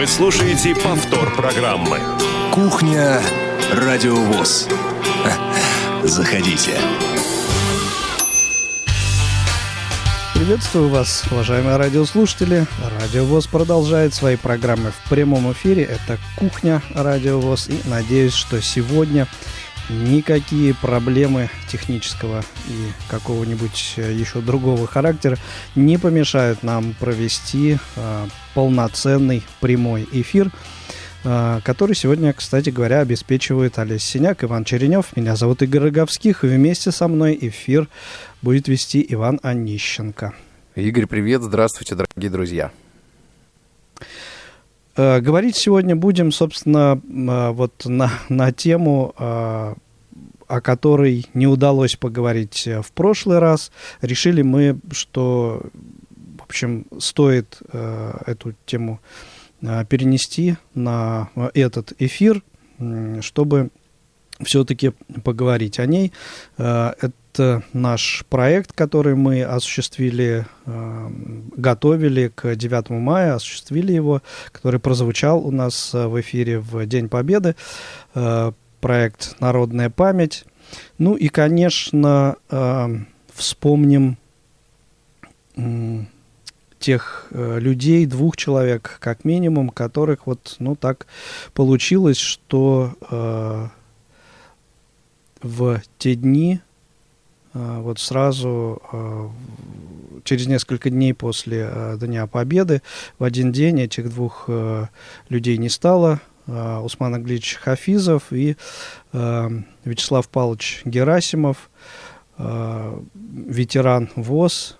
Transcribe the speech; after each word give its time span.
Вы 0.00 0.06
слушаете 0.06 0.74
повтор 0.74 1.36
программы. 1.36 2.00
Кухня 2.54 3.20
Радиовоз. 3.70 4.66
Заходите. 6.04 6.72
Приветствую 10.32 10.88
вас, 10.88 11.24
уважаемые 11.30 11.76
радиослушатели. 11.76 12.66
Радио 12.98 13.26
ВОЗ 13.26 13.46
продолжает 13.48 14.14
свои 14.14 14.36
программы 14.36 14.90
в 14.90 15.10
прямом 15.10 15.52
эфире. 15.52 15.82
Это 15.82 16.18
«Кухня 16.34 16.80
Радио 16.94 17.38
ВОЗ». 17.38 17.68
И 17.68 17.78
надеюсь, 17.84 18.32
что 18.32 18.62
сегодня 18.62 19.28
никакие 19.90 20.74
проблемы 20.74 21.50
технического 21.68 22.42
и 22.68 23.10
какого-нибудь 23.10 23.94
э, 23.96 24.12
еще 24.12 24.40
другого 24.40 24.86
характера 24.86 25.36
не 25.74 25.98
помешают 25.98 26.62
нам 26.62 26.94
провести 26.98 27.78
э, 27.96 28.26
полноценный 28.54 29.42
прямой 29.60 30.08
эфир, 30.12 30.50
э, 31.24 31.60
который 31.64 31.94
сегодня, 31.94 32.32
кстати 32.32 32.70
говоря, 32.70 33.00
обеспечивает 33.00 33.78
Олесь 33.78 34.04
Синяк, 34.04 34.44
Иван 34.44 34.64
Черенев. 34.64 35.16
Меня 35.16 35.36
зовут 35.36 35.62
Игорь 35.62 35.82
Роговских, 35.84 36.42
вместе 36.42 36.92
со 36.92 37.08
мной 37.08 37.36
эфир 37.40 37.88
будет 38.42 38.68
вести 38.68 39.04
Иван 39.08 39.40
Онищенко. 39.42 40.34
Игорь, 40.76 41.06
привет, 41.06 41.42
здравствуйте, 41.42 41.96
дорогие 41.96 42.30
друзья. 42.30 42.70
Э, 45.00 45.20
говорить 45.20 45.56
сегодня 45.56 45.96
будем, 45.96 46.30
собственно, 46.30 47.00
э, 47.02 47.50
вот 47.52 47.86
на, 47.86 48.10
на 48.28 48.52
тему, 48.52 49.14
э, 49.18 49.74
о 50.46 50.60
которой 50.60 51.26
не 51.32 51.46
удалось 51.46 51.96
поговорить 51.96 52.68
в 52.82 52.92
прошлый 52.92 53.38
раз. 53.38 53.72
Решили 54.02 54.42
мы, 54.42 54.78
что, 54.90 55.62
в 56.38 56.42
общем, 56.42 56.86
стоит 56.98 57.62
эту 58.26 58.54
тему 58.66 59.00
перенести 59.60 60.56
на 60.74 61.28
этот 61.54 61.92
эфир, 62.00 62.42
чтобы 63.20 63.70
все-таки 64.44 64.92
поговорить 65.24 65.78
о 65.78 65.86
ней. 65.86 66.12
Это 66.56 67.12
это 67.32 67.62
наш 67.72 68.24
проект, 68.28 68.72
который 68.72 69.14
мы 69.14 69.42
осуществили, 69.42 70.46
э, 70.66 71.10
готовили 71.56 72.32
к 72.34 72.56
9 72.56 72.90
мая, 72.90 73.34
осуществили 73.34 73.92
его, 73.92 74.22
который 74.52 74.80
прозвучал 74.80 75.46
у 75.46 75.50
нас 75.50 75.94
э, 75.94 76.06
в 76.06 76.20
эфире 76.20 76.58
в 76.58 76.84
День 76.86 77.08
Победы. 77.08 77.54
Э, 78.14 78.52
проект 78.80 79.36
«Народная 79.40 79.90
память». 79.90 80.44
Ну 80.98 81.14
и, 81.16 81.28
конечно, 81.28 82.36
вспомним 83.34 84.16
тех 86.78 87.26
людей, 87.32 88.06
двух 88.06 88.36
человек 88.36 88.98
как 89.00 89.24
минимум, 89.24 89.70
которых 89.70 90.26
вот, 90.26 90.54
ну 90.60 90.76
так 90.76 91.08
получилось, 91.54 92.18
что 92.18 93.72
в 95.42 95.80
те 95.98 96.14
дни 96.14 96.60
а, 97.52 97.80
вот 97.80 97.98
сразу 97.98 98.80
а, 98.92 99.30
через 100.24 100.46
несколько 100.46 100.90
дней 100.90 101.14
после 101.14 101.64
а, 101.66 101.96
Дня 101.96 102.26
Победы 102.26 102.82
в 103.18 103.24
один 103.24 103.52
день 103.52 103.80
этих 103.80 104.10
двух 104.10 104.48
людей 105.28 105.56
не 105.58 105.68
стало. 105.68 106.20
Усман 106.46 107.14
Аглич 107.14 107.56
Хафизов 107.56 108.32
и 108.32 108.56
Вячеслав 109.12 110.28
Павлович 110.28 110.82
Герасимов, 110.84 111.70
ветеран 112.36 114.10
ВОЗ, 114.16 114.76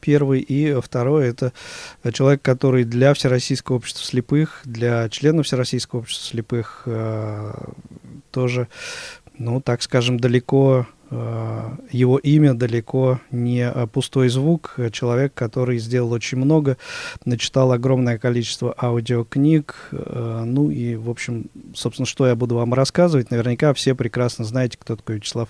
первый, 0.00 0.40
и 0.40 0.80
второй 0.80 1.26
это 1.26 1.52
человек, 2.12 2.42
который 2.42 2.84
для 2.84 3.14
Всероссийского 3.14 3.76
общества 3.76 4.04
слепых, 4.04 4.60
для 4.64 5.08
членов 5.08 5.46
Всероссийского 5.46 6.00
общества 6.00 6.28
слепых 6.28 6.86
тоже, 8.30 8.68
ну, 9.38 9.60
так 9.60 9.82
скажем, 9.82 10.20
далеко 10.20 10.86
Э, 11.10 11.70
его 11.90 12.18
имя 12.18 12.54
далеко 12.54 13.20
не 13.30 13.70
пустой 13.92 14.28
звук. 14.28 14.76
Человек, 14.92 15.32
который 15.34 15.78
сделал 15.78 16.12
очень 16.12 16.38
много, 16.38 16.76
начитал 17.24 17.72
огромное 17.72 18.18
количество 18.18 18.74
аудиокниг. 18.80 19.88
Э, 19.92 20.42
ну 20.44 20.70
и, 20.70 20.96
в 20.96 21.08
общем, 21.08 21.46
собственно, 21.74 22.06
что 22.06 22.26
я 22.26 22.34
буду 22.34 22.56
вам 22.56 22.74
рассказывать, 22.74 23.30
наверняка 23.30 23.72
все 23.74 23.94
прекрасно 23.94 24.44
знаете, 24.44 24.76
кто 24.78 24.96
такой 24.96 25.16
Вячеслав 25.16 25.48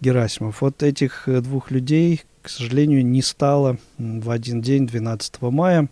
Герасимов. 0.00 0.60
Вот 0.60 0.82
этих 0.82 1.24
двух 1.26 1.70
людей, 1.70 2.22
к 2.42 2.48
сожалению, 2.48 3.04
не 3.04 3.22
стало 3.22 3.78
в 3.98 4.30
один 4.30 4.60
день, 4.60 4.86
12 4.86 5.40
мая. 5.42 5.88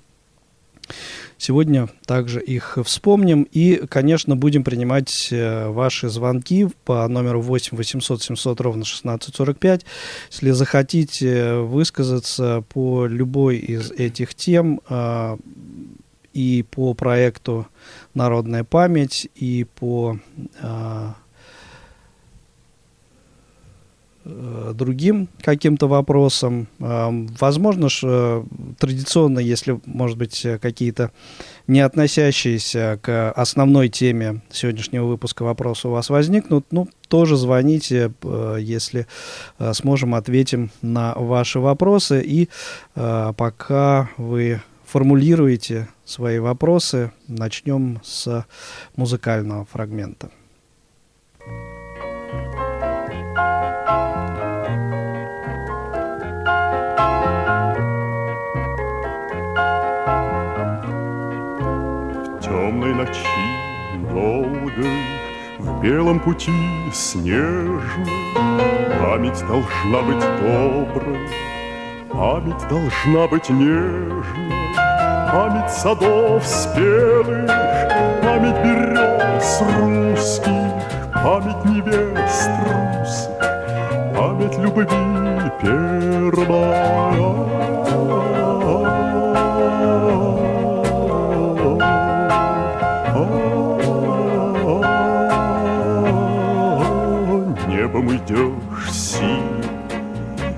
Сегодня 1.38 1.88
также 2.06 2.40
их 2.40 2.78
вспомним 2.84 3.44
и, 3.50 3.86
конечно, 3.88 4.36
будем 4.36 4.62
принимать 4.62 5.28
э, 5.30 5.68
ваши 5.68 6.08
звонки 6.08 6.68
по 6.84 7.06
номеру 7.08 7.40
8 7.40 7.76
800 7.76 8.22
700 8.22 8.60
ровно 8.60 8.82
1645. 8.82 9.86
Если 10.30 10.50
захотите 10.50 11.54
высказаться 11.54 12.62
по 12.68 13.06
любой 13.06 13.56
из 13.56 13.90
этих 13.90 14.34
тем 14.34 14.80
э, 14.88 15.36
и 16.32 16.64
по 16.70 16.94
проекту 16.94 17.66
«Народная 18.14 18.64
память», 18.64 19.28
и 19.34 19.64
по 19.64 20.18
э, 20.60 21.08
другим 24.24 25.28
каким-то 25.40 25.88
вопросам. 25.88 26.68
Возможно, 26.78 27.88
что 27.88 28.44
традиционно, 28.78 29.38
если, 29.38 29.80
может 29.86 30.18
быть, 30.18 30.46
какие-то 30.60 31.10
не 31.66 31.80
относящиеся 31.80 32.98
к 33.02 33.30
основной 33.32 33.88
теме 33.88 34.42
сегодняшнего 34.50 35.06
выпуска 35.06 35.42
вопросы 35.42 35.88
у 35.88 35.92
вас 35.92 36.10
возникнут, 36.10 36.66
ну, 36.70 36.88
тоже 37.08 37.36
звоните, 37.36 38.12
э, 38.22 38.56
если 38.60 39.06
э, 39.58 39.72
сможем, 39.72 40.14
ответим 40.14 40.70
на 40.82 41.14
ваши 41.14 41.58
вопросы. 41.58 42.22
И 42.24 42.48
пока 42.94 44.10
вы 44.16 44.60
формулируете 44.84 45.88
свои 46.04 46.38
вопросы, 46.38 47.12
начнем 47.28 48.00
с 48.02 48.44
музыкального 48.96 49.64
фрагмента. 49.64 50.30
Белом 65.82 66.20
пути 66.20 66.52
снежной 66.92 68.06
Память 69.00 69.42
должна 69.46 70.02
быть 70.02 70.24
доброй, 70.40 71.28
Память 72.10 72.68
должна 72.68 73.26
быть 73.26 73.48
нежной, 73.48 74.52
Память 75.32 75.70
садов 75.70 76.46
спелых, 76.46 77.48
Память 78.22 78.62
берез 78.62 79.62
русских, 79.78 80.52
Память 81.12 81.64
невест 81.64 82.50
русских, 82.66 83.48
Память 84.16 84.58
любви 84.58 84.86
первая. 85.60 87.69
Идешь 98.30 98.92
синим 98.92 99.62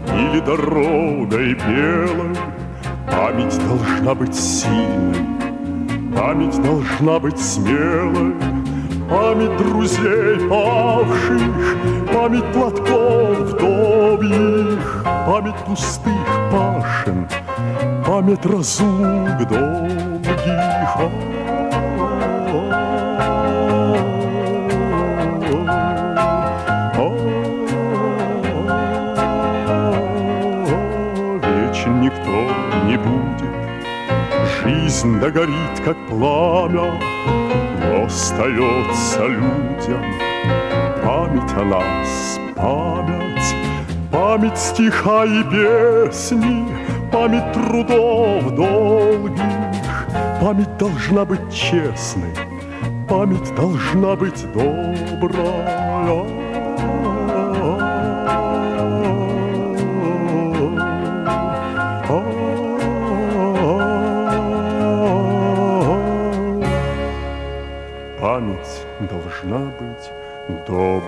Или 0.08 0.40
дорогой 0.40 1.54
белой 1.54 2.36
Память 3.10 3.58
должна 3.66 4.14
быть 4.14 4.34
сильной 4.34 5.26
Память 6.14 6.62
должна 6.62 7.18
быть 7.18 7.38
смелой 7.38 8.34
Память 9.08 9.56
друзей 9.56 10.48
павших 10.48 11.76
Память 12.12 12.52
платков 12.52 13.38
вдовьих 13.38 15.04
Память 15.26 15.56
пустых 15.66 16.12
пашен 16.50 17.28
Память 18.06 18.44
разлук 18.46 19.48
долгих 19.48 20.98
жизнь 34.92 35.18
догорит, 35.20 35.80
как 35.84 35.96
пламя, 36.06 37.00
Но 37.80 38.04
остается 38.04 39.26
людям 39.26 40.04
память 41.02 41.52
о 41.56 41.64
нас, 41.64 42.38
память, 42.54 43.54
Память 44.10 44.58
стиха 44.58 45.24
и 45.24 45.42
песни, 45.44 46.66
память 47.10 47.52
трудов 47.52 48.54
долгих, 48.54 50.06
Память 50.40 50.76
должна 50.76 51.24
быть 51.24 51.52
честной, 51.52 52.34
память 53.08 53.54
должна 53.54 54.14
быть 54.14 54.44
добрая. 54.52 56.41
Должна 69.42 69.72
быть 69.78 70.66
доброй. 70.66 71.02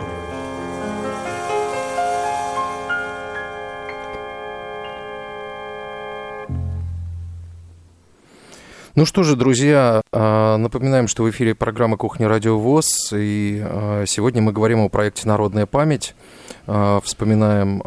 Ну 8.97 9.07
что 9.07 9.25
же, 9.25 9.35
друзья, 9.35 10.03
а, 10.13 10.57
напоминаем, 10.57 11.09
что 11.09 11.25
в 11.25 11.31
эфире 11.31 11.57
программа 11.57 11.97
«Кухня 11.97 12.29
Радио 12.29 12.57
ВОЗ», 12.59 13.13
и 13.13 13.61
а, 13.61 14.05
сегодня 14.07 14.41
мы 14.41 14.53
говорим 14.53 14.81
о 14.81 14.89
проекте 14.89 15.27
«Народная 15.27 15.67
память». 15.67 16.15
А, 16.69 17.01
вспоминаем 17.01 17.83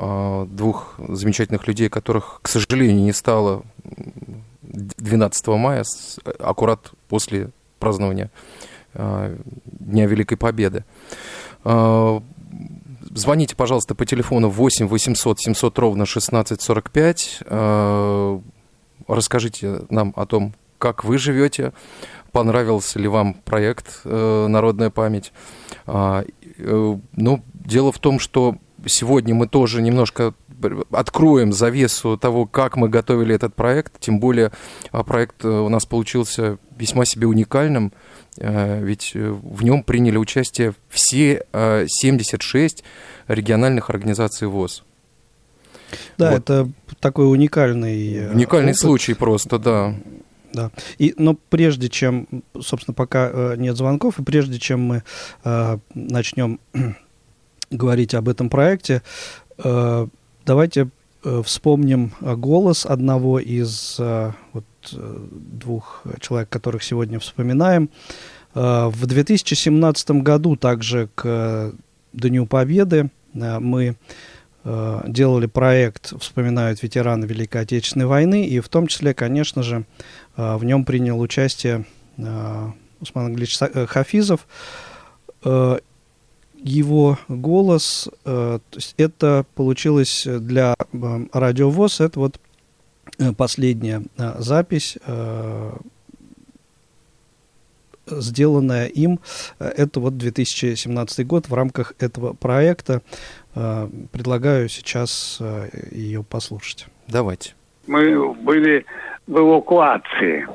двух 0.53 0.95
замечательных 0.99 1.65
людей, 1.65 1.87
которых, 1.87 2.39
к 2.41 2.49
сожалению, 2.49 3.03
не 3.03 3.13
стало 3.13 3.63
12 4.63 5.47
мая, 5.47 5.85
аккурат 6.39 6.91
после 7.07 7.51
празднования 7.79 8.29
Дня 8.93 10.05
Великой 10.05 10.37
Победы. 10.37 10.83
Звоните, 11.63 13.55
пожалуйста, 13.55 13.95
по 13.95 14.05
телефону 14.05 14.49
8 14.49 14.87
800 14.87 15.39
700 15.39 15.79
ровно 15.79 16.03
1645. 16.03 17.43
Расскажите 19.07 19.81
нам 19.89 20.13
о 20.15 20.25
том, 20.25 20.53
как 20.77 21.03
вы 21.03 21.17
живете, 21.17 21.73
понравился 22.31 22.99
ли 22.99 23.07
вам 23.07 23.33
проект 23.33 24.01
э, 24.03 24.47
«Народная 24.47 24.89
память». 24.89 25.31
Э, 25.85 26.23
ну, 26.57 27.43
дело 27.53 27.91
в 27.91 27.99
том, 27.99 28.19
что 28.19 28.57
сегодня 28.85 29.33
мы 29.33 29.47
тоже 29.47 29.81
немножко 29.81 30.33
откроем 30.91 31.53
завесу 31.53 32.17
того, 32.17 32.45
как 32.45 32.75
мы 32.75 32.89
готовили 32.89 33.35
этот 33.35 33.55
проект. 33.55 33.99
Тем 33.99 34.19
более 34.19 34.51
а, 34.91 35.03
проект 35.03 35.43
э, 35.43 35.47
у 35.47 35.69
нас 35.69 35.85
получился 35.85 36.57
весьма 36.77 37.05
себе 37.05 37.27
уникальным, 37.27 37.91
ведь 38.39 39.13
в 39.15 39.63
нем 39.63 39.81
приняли 39.81 40.17
участие 40.17 40.75
все 40.89 41.43
76 41.51 42.83
региональных 43.27 43.89
организаций 43.89 44.47
ВОЗ. 44.47 44.83
Да, 46.19 46.31
вот. 46.31 46.37
это 46.37 46.69
такой 46.99 47.31
уникальный... 47.31 48.29
Уникальный 48.29 48.73
опыт. 48.73 48.79
случай 48.79 49.15
просто, 49.15 49.57
да. 49.57 49.95
Да. 50.53 50.71
И, 50.97 51.13
но 51.17 51.35
прежде 51.35 51.89
чем, 51.89 52.27
собственно, 52.59 52.93
пока 52.93 53.29
э, 53.31 53.55
нет 53.57 53.75
звонков, 53.77 54.19
и 54.19 54.23
прежде 54.23 54.59
чем 54.59 54.81
мы 54.81 55.03
э, 55.43 55.77
начнем 55.93 56.59
говорить 57.69 58.13
об 58.13 58.29
этом 58.29 58.49
проекте, 58.49 59.03
э, 59.57 60.07
давайте 60.47 60.87
э, 61.23 61.41
вспомним 61.45 62.13
голос 62.21 62.85
одного 62.85 63.39
из 63.39 63.97
э, 63.99 64.31
вот, 64.53 64.65
э, 64.93 65.27
двух 65.31 66.03
человек, 66.21 66.49
которых 66.49 66.83
сегодня 66.83 67.19
вспоминаем. 67.19 67.89
Э, 68.55 68.87
в 68.87 69.05
2017 69.05 70.11
году 70.11 70.55
также 70.55 71.09
к 71.13 71.73
Дню 72.13 72.45
Победы 72.45 73.11
э, 73.33 73.59
мы 73.59 73.97
э, 74.63 75.03
делали 75.07 75.47
проект 75.47 76.13
«Вспоминают 76.19 76.81
ветераны 76.81 77.25
Великой 77.25 77.63
Отечественной 77.63 78.05
войны», 78.05 78.47
и 78.47 78.61
в 78.61 78.69
том 78.69 78.87
числе, 78.87 79.13
конечно 79.13 79.63
же, 79.63 79.85
э, 80.37 80.55
в 80.55 80.63
нем 80.63 80.85
принял 80.85 81.19
участие 81.19 81.85
э, 82.17 82.69
Усман 83.01 83.25
Англич 83.27 83.59
Хафизов. 83.87 84.47
Его 86.57 87.17
голос, 87.27 88.09
то 88.23 88.61
есть 88.73 88.95
это 88.97 89.45
получилось 89.55 90.25
для 90.25 90.75
радио 90.91 91.69
ВОЗ, 91.69 92.01
это 92.01 92.19
вот 92.19 92.39
последняя 93.37 94.03
запись 94.37 94.97
сделанная 98.09 98.87
им. 98.87 99.19
Это 99.59 99.99
вот 99.99 100.17
2017 100.17 101.25
год 101.25 101.49
в 101.49 101.53
рамках 101.53 101.93
этого 101.99 102.33
проекта. 102.33 103.01
Э, 103.55 103.87
предлагаю 104.11 104.69
сейчас 104.69 105.37
э, 105.39 105.69
ее 105.91 106.23
послушать. 106.23 106.87
Давайте. 107.07 107.53
Мы 107.87 108.33
были 108.33 108.85
в 109.27 109.37
эвакуации. 109.37 110.47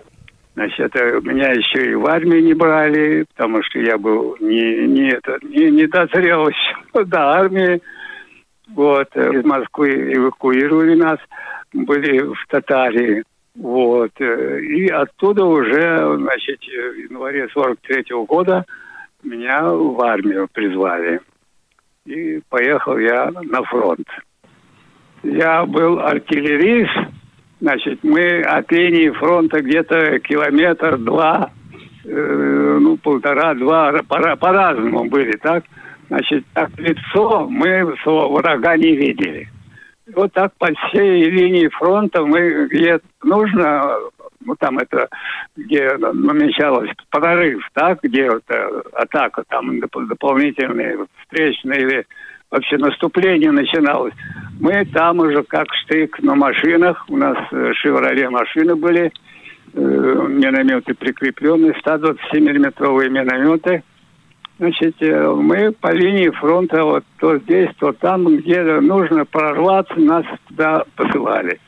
Значит, 0.55 0.95
меня 0.95 1.51
еще 1.53 1.93
и 1.93 1.95
в 1.95 2.07
армию 2.07 2.45
не 2.45 2.53
брали, 2.53 3.25
потому 3.35 3.63
что 3.63 3.79
я 3.79 3.97
был 3.97 4.37
не, 4.39 4.87
не, 4.87 5.11
это, 5.11 5.39
не, 5.43 5.71
не 5.71 5.87
дозрел 5.87 6.49
еще 6.49 7.05
до 7.07 7.21
армии. 7.21 7.81
Вот, 8.75 9.09
э, 9.15 9.31
из 9.35 9.45
Москвы 9.45 10.15
эвакуировали 10.15 10.95
нас, 10.95 11.19
были 11.73 12.21
в 12.21 12.47
Татарии. 12.49 13.25
Вот, 13.55 14.13
и 14.19 14.89
оттуда 14.89 15.45
уже, 15.45 16.17
значит, 16.17 16.61
в 16.63 17.11
январе 17.11 17.49
43 17.49 18.03
-го 18.11 18.25
года 18.25 18.65
меня 19.23 19.63
в 19.65 20.01
армию 20.01 20.49
призвали 20.51 21.21
и 22.07 22.41
поехал 22.49 22.99
я 22.99 23.31
на 23.31 23.63
фронт. 23.65 24.09
Я 25.23 25.65
был 25.67 26.01
артиллерист, 26.01 26.97
значит, 27.63 28.01
мы 28.03 28.41
от 28.43 28.71
линии 28.73 29.11
фронта 29.11 29.63
где-то 29.63 30.19
километр-два, 30.19 31.51
э, 32.05 32.79
ну, 32.81 32.97
полтора-два, 32.97 33.93
по- 34.09 34.37
по-разному 34.37 35.05
были, 35.05 35.33
так? 35.37 35.65
Значит, 36.09 36.45
так 36.53 36.71
лицо 36.77 37.47
мы 37.49 37.95
своего 38.03 38.33
врага 38.33 38.77
не 38.77 38.97
видели. 38.97 39.49
Вот 40.15 40.33
так 40.33 40.53
по 40.59 40.69
всей 40.75 41.31
линии 41.31 41.69
фронта 41.69 42.27
мы, 42.27 42.67
где 42.67 42.99
нужно, 43.23 43.97
ну 44.45 44.57
там 44.59 44.79
это, 44.79 45.09
где 45.57 45.97
намечалось 45.97 46.91
прорыв, 47.11 47.63
так, 47.73 48.01
где 48.03 48.27
это 48.27 48.83
атака, 48.93 49.45
там 49.49 49.79
дополнительные 49.79 51.07
встречные 51.23 51.81
или 51.81 52.07
вообще 52.53 52.77
наступление 52.77 53.51
начиналось. 53.51 54.15
Мы 54.61 54.85
там 54.85 55.19
уже 55.19 55.43
как 55.43 55.67
штык 55.75 56.21
на 56.21 56.37
машинах, 56.37 57.05
у 57.09 57.17
нас 57.17 57.37
«Шевроле» 57.73 58.29
машины 58.29 58.77
были, 58.77 59.11
э, 59.75 60.27
минометы 60.29 60.95
прикрепленные, 60.95 61.75
127-миллиметровые 61.85 63.09
минометы. 63.09 63.83
Значит, 64.59 64.97
э, 65.01 65.31
мы 65.31 65.73
по 65.73 65.93
линии 65.93 66.29
фронта 66.29 66.85
вот 66.85 67.05
то 67.19 67.39
здесь, 67.39 67.71
то 67.81 67.93
там, 67.93 68.37
где 68.37 68.63
нужно 68.63 69.25
прорваться, 69.25 69.99
нас 69.99 70.27
туда 70.49 70.85
посылали. 70.95 71.59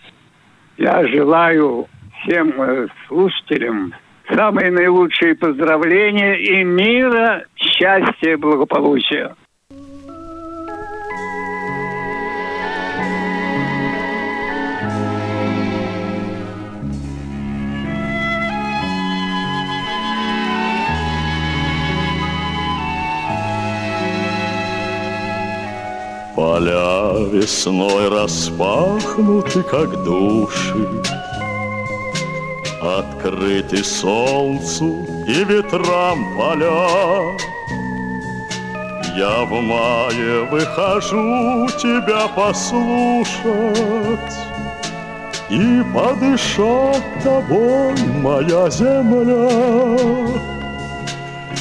Я 0.77 1.07
желаю 1.09 1.87
всем 2.21 2.53
э, 2.61 2.89
слушателям 3.09 3.95
самые 4.31 4.71
наилучшие 4.71 5.35
поздравления 5.35 6.35
и 6.37 6.63
мира, 6.63 7.45
счастья, 7.57 8.37
благополучия. 8.37 9.35
Поля 26.35 27.13
весной 27.31 28.09
распахнуты, 28.09 29.63
как 29.63 30.03
души, 30.03 31.03
Открыты 32.83 33.85
солнцу 33.85 35.07
и 35.29 35.45
ветрам 35.45 36.19
поля. 36.37 37.37
Я 39.17 39.45
в 39.45 39.53
мае 39.53 40.45
выхожу 40.51 41.69
тебя 41.79 42.27
послушать 42.35 43.45
И 45.51 45.85
подышать 45.95 47.23
тобой, 47.23 47.95
моя 48.21 48.69
земля. 48.71 49.49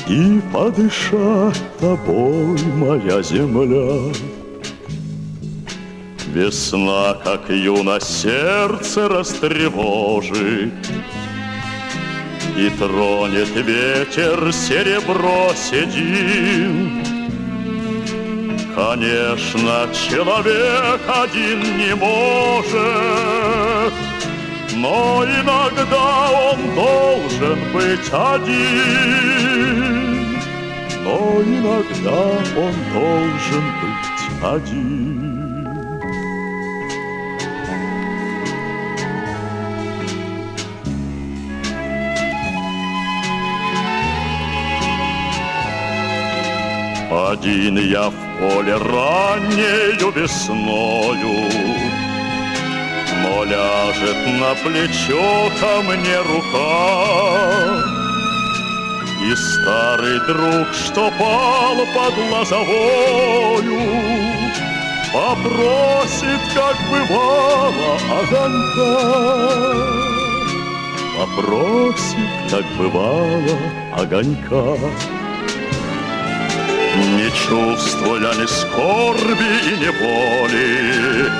И 0.07 0.41
подышать 0.51 1.61
тобой, 1.79 2.59
моя 2.75 3.21
земля. 3.21 4.42
Весна, 6.33 7.13
как 7.23 7.49
юно 7.49 7.99
сердце 7.99 9.07
растревожит, 9.07 10.73
И 12.57 12.71
тронет 12.71 13.55
ветер 13.55 14.51
серебро 14.51 15.53
седин. 15.53 17.05
Конечно, 18.73 19.87
человек 19.93 21.01
один 21.07 21.61
не 21.77 21.93
может 21.93 23.93
Но 24.75 25.23
иногда 25.23 26.31
он 26.49 26.73
должен 26.73 27.59
быть 27.73 28.11
один. 28.11 29.61
Но 31.03 31.43
иногда 31.43 32.23
он 32.57 32.73
должен 32.91 33.65
быть 33.83 34.23
один 34.41 35.22
Один 47.13 47.77
я 47.77 48.09
в 48.09 48.13
поле 48.39 48.75
раннею 48.75 50.09
весною, 50.15 51.47
Но 53.21 53.43
ляжет 53.43 54.17
на 54.39 54.55
плечо 54.55 55.51
ко 55.59 55.83
мне 55.83 56.17
рука. 56.17 57.83
И 59.21 59.35
старый 59.35 60.19
друг, 60.25 60.73
что 60.73 61.11
пал 61.19 61.75
под 61.93 62.17
лозовою, 62.31 63.81
Попросит, 65.13 66.41
как 66.55 66.75
бывало, 66.89 67.97
огонька. 68.21 68.97
Попросит, 71.15 72.31
как 72.49 72.65
бывало, 72.75 73.59
огонька. 73.95 74.77
Не 76.95 77.31
чувствуя 77.31 78.33
ни 78.35 78.45
скорби 78.45 79.49
и 79.65 79.77
ни 79.77 79.89
боли, 79.99 81.31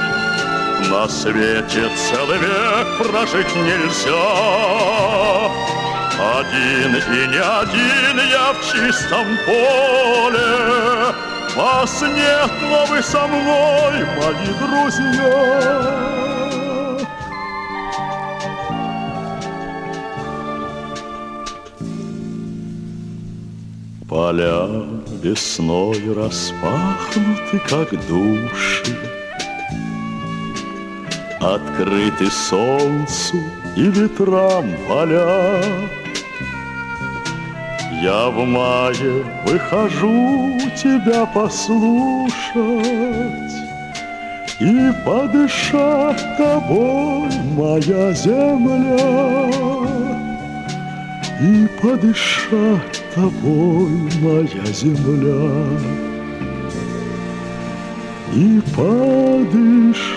На 0.90 1.08
свете 1.08 1.90
целый 1.96 2.40
век 2.40 2.88
прожить 2.98 3.56
нельзя. 3.56 4.24
Один 6.20 6.96
и 6.96 7.28
не 7.28 7.38
один 7.38 8.18
я 8.32 8.54
в 8.54 8.62
чистом 8.66 9.28
поле, 9.46 11.14
Вас 11.56 12.02
нет, 12.02 12.52
но 12.70 12.86
вы 12.88 13.04
со 13.04 13.28
мной, 13.28 14.06
мои 14.18 14.54
друзья. 14.60 16.14
Поля 24.10 25.03
весной 25.24 26.14
распахнуты, 26.14 27.60
как 27.70 27.90
души, 28.08 28.98
Открыты 31.40 32.30
солнцу 32.30 33.38
и 33.76 33.84
ветрам 33.84 34.66
поля. 34.88 35.62
Я 38.02 38.28
в 38.30 38.46
мае 38.46 39.24
выхожу 39.46 40.60
тебя 40.76 41.26
послушать 41.26 42.34
И 44.60 44.92
подышать 45.06 46.38
тобой, 46.38 47.30
моя 47.56 48.12
земля, 48.14 50.03
И 51.42 51.68
подышать 51.82 53.04
тобой, 53.16 53.90
моя 54.22 54.66
земля, 54.72 55.68
И 58.34 58.62
подышать 58.76 60.16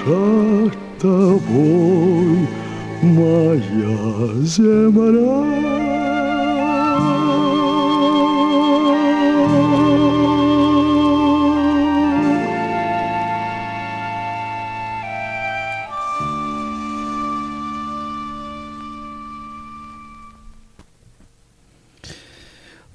тобой, 1.01 2.49
моя 3.03 4.29
земля. 4.43 5.66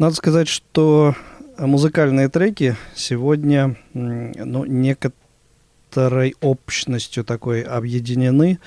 Надо 0.02 0.16
сказать, 0.16 0.48
что 0.48 1.14
музыкальные 1.60 2.28
треки 2.28 2.76
сегодня 2.96 3.78
ну, 3.94 4.66
некоторой 4.66 6.34
общностью 6.42 7.24
такой 7.24 7.62
объединены. 7.62 8.58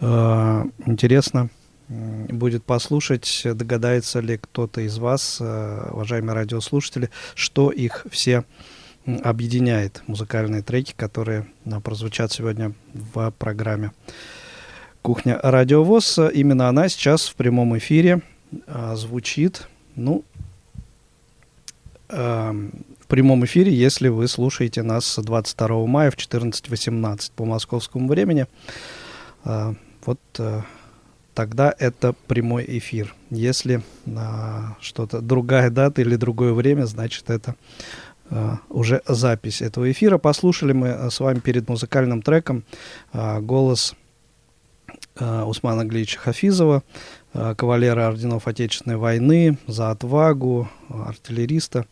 Э, 0.00 0.64
интересно 0.86 1.50
будет 1.90 2.64
послушать, 2.64 3.42
догадается 3.44 4.20
ли 4.20 4.38
кто-то 4.38 4.80
из 4.80 4.96
вас, 4.96 5.36
э, 5.42 5.90
уважаемые 5.92 6.34
радиослушатели, 6.34 7.10
что 7.34 7.70
их 7.70 8.06
все 8.10 8.44
объединяет 9.04 10.02
музыкальные 10.06 10.62
треки, 10.62 10.94
которые 10.96 11.48
э, 11.66 11.80
прозвучат 11.80 12.32
сегодня 12.32 12.72
в 12.94 13.30
программе 13.32 13.92
«Кухня 15.02 15.38
Радиовоз». 15.42 16.18
Именно 16.32 16.70
она 16.70 16.88
сейчас 16.88 17.28
в 17.28 17.34
прямом 17.34 17.76
эфире 17.76 18.22
звучит, 18.94 19.68
ну, 19.94 20.24
в 22.08 23.06
прямом 23.08 23.44
эфире, 23.44 23.72
если 23.72 24.08
вы 24.08 24.28
слушаете 24.28 24.82
нас 24.82 25.18
22 25.18 25.86
мая 25.86 26.10
в 26.10 26.16
14.18 26.16 27.32
по 27.34 27.44
московскому 27.44 28.08
времени. 28.08 28.46
А, 29.44 29.74
вот 30.04 30.20
э, 30.38 30.60
тогда 31.34 31.74
это 31.78 32.14
прямой 32.26 32.64
эфир. 32.66 33.14
Если 33.30 33.82
а, 34.14 34.76
что-то 34.80 35.20
другая 35.20 35.70
дата 35.70 36.02
или 36.02 36.16
другое 36.16 36.52
время, 36.52 36.84
значит 36.84 37.30
это 37.30 37.54
уже 38.68 39.00
запись 39.06 39.62
этого 39.62 39.90
эфира. 39.90 40.18
Послушали 40.18 40.74
мы 40.74 40.88
э, 40.88 41.08
с 41.08 41.18
вами 41.18 41.38
перед 41.38 41.66
музыкальным 41.66 42.20
треком 42.20 42.62
голос 43.14 43.94
Усмана 45.20 45.84
Глича 45.84 46.18
Хафизова, 46.18 46.82
Э, 47.34 47.54
кавалера 47.54 48.08
орденов 48.08 48.48
Отечественной 48.48 48.96
войны, 48.96 49.58
за 49.66 49.90
отвагу, 49.90 50.68
артиллериста. 50.88 51.86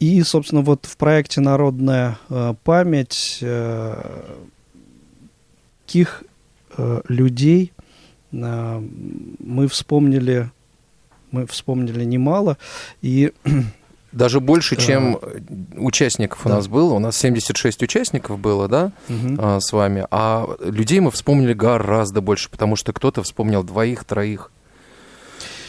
И, 0.00 0.22
собственно, 0.22 0.62
вот 0.62 0.86
в 0.86 0.96
проекте 0.96 1.40
«Народная 1.40 2.18
э, 2.28 2.54
память» 2.64 3.38
э, 3.40 4.34
каких 5.86 6.24
людей 7.08 7.72
мы 8.32 9.68
вспомнили, 9.70 10.50
мы 11.30 11.46
вспомнили 11.46 12.04
немало. 12.04 12.58
И 13.00 13.32
даже 14.16 14.40
больше, 14.40 14.76
чем 14.76 15.18
участников 15.76 16.40
да. 16.44 16.50
у 16.50 16.52
нас 16.54 16.68
было. 16.68 16.94
У 16.94 16.98
нас 16.98 17.16
76 17.16 17.82
участников 17.82 18.38
было, 18.38 18.66
да, 18.68 18.92
угу. 19.08 19.60
с 19.60 19.72
вами. 19.72 20.06
А 20.10 20.48
людей 20.60 21.00
мы 21.00 21.10
вспомнили 21.10 21.52
гораздо 21.52 22.20
больше, 22.20 22.50
потому 22.50 22.76
что 22.76 22.92
кто-то 22.92 23.22
вспомнил 23.22 23.62
двоих, 23.62 24.04
троих. 24.04 24.50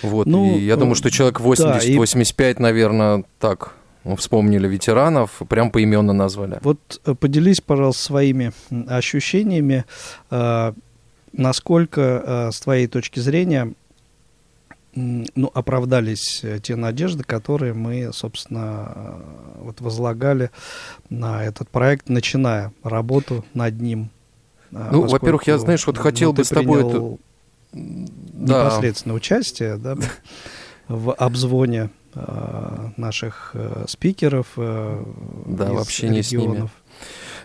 Вот, 0.02 0.28
ну, 0.28 0.56
и 0.56 0.60
я 0.60 0.76
думаю, 0.78 0.96
что 0.96 1.10
человек 1.10 1.40
80-85, 1.40 2.36
да, 2.38 2.52
и... 2.52 2.62
наверное, 2.62 3.24
так 3.40 3.74
вспомнили 4.16 4.68
ветеранов, 4.68 5.42
прям 5.50 5.72
поименно 5.72 6.14
назвали. 6.14 6.60
Вот 6.62 7.02
э, 7.06 7.14
поделись, 7.16 7.60
пожалуйста, 7.60 8.04
своими 8.04 8.52
ощущениями, 8.88 9.86
э, 10.32 10.74
насколько, 11.34 12.24
э, 12.26 12.52
с 12.52 12.60
твоей 12.62 12.88
точки 12.88 13.20
зрения, 13.20 13.74
ну, 15.36 15.52
оправдались 15.54 16.44
те 16.64 16.76
надежды, 16.76 17.24
которые 17.24 17.74
мы, 17.74 18.12
собственно, 18.14 19.22
вот 19.60 19.82
возлагали 19.82 20.50
на 21.10 21.44
этот 21.44 21.70
проект, 21.70 22.10
начиная 22.10 22.74
работу 22.84 23.46
над 23.54 23.80
ним. 23.80 24.10
Ну, 24.72 25.08
во-первых, 25.08 25.48
я, 25.48 25.58
знаешь, 25.58 25.86
вот 25.88 25.98
хотел 25.98 26.34
бы 26.34 26.44
с 26.44 26.50
тобой 26.50 26.82
это 26.82 27.18
да. 27.74 28.64
непосредственно 28.64 29.16
участие 29.16 29.78
да, 29.78 29.96
в 30.88 31.14
обзвоне 31.14 31.90
э, 32.16 32.90
наших 32.98 33.52
э, 33.54 33.86
спикеров 33.88 34.48
э, 34.58 35.04
да, 35.46 35.66
из 35.66 35.72
вообще 35.72 36.10
не 36.10 36.20
регионов. 36.20 36.72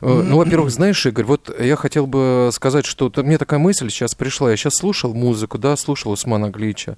с 0.01 0.03
ними. 0.03 0.21
Э, 0.21 0.23
ну, 0.23 0.37
во-первых, 0.39 0.71
знаешь, 0.71 1.05
Игорь, 1.07 1.25
вот 1.25 1.55
я 1.61 1.77
хотел 1.77 2.07
бы 2.07 2.51
сказать, 2.53 2.87
что 2.87 3.13
мне 3.17 3.39
такая 3.39 3.61
мысль 3.61 3.91
сейчас 3.91 4.15
пришла. 4.15 4.51
Я 4.51 4.57
сейчас 4.57 4.75
слушал 4.75 5.15
музыку, 5.15 5.59
да, 5.59 5.77
слушал 5.77 6.13
Усмана 6.13 6.51
Глича. 6.51 6.97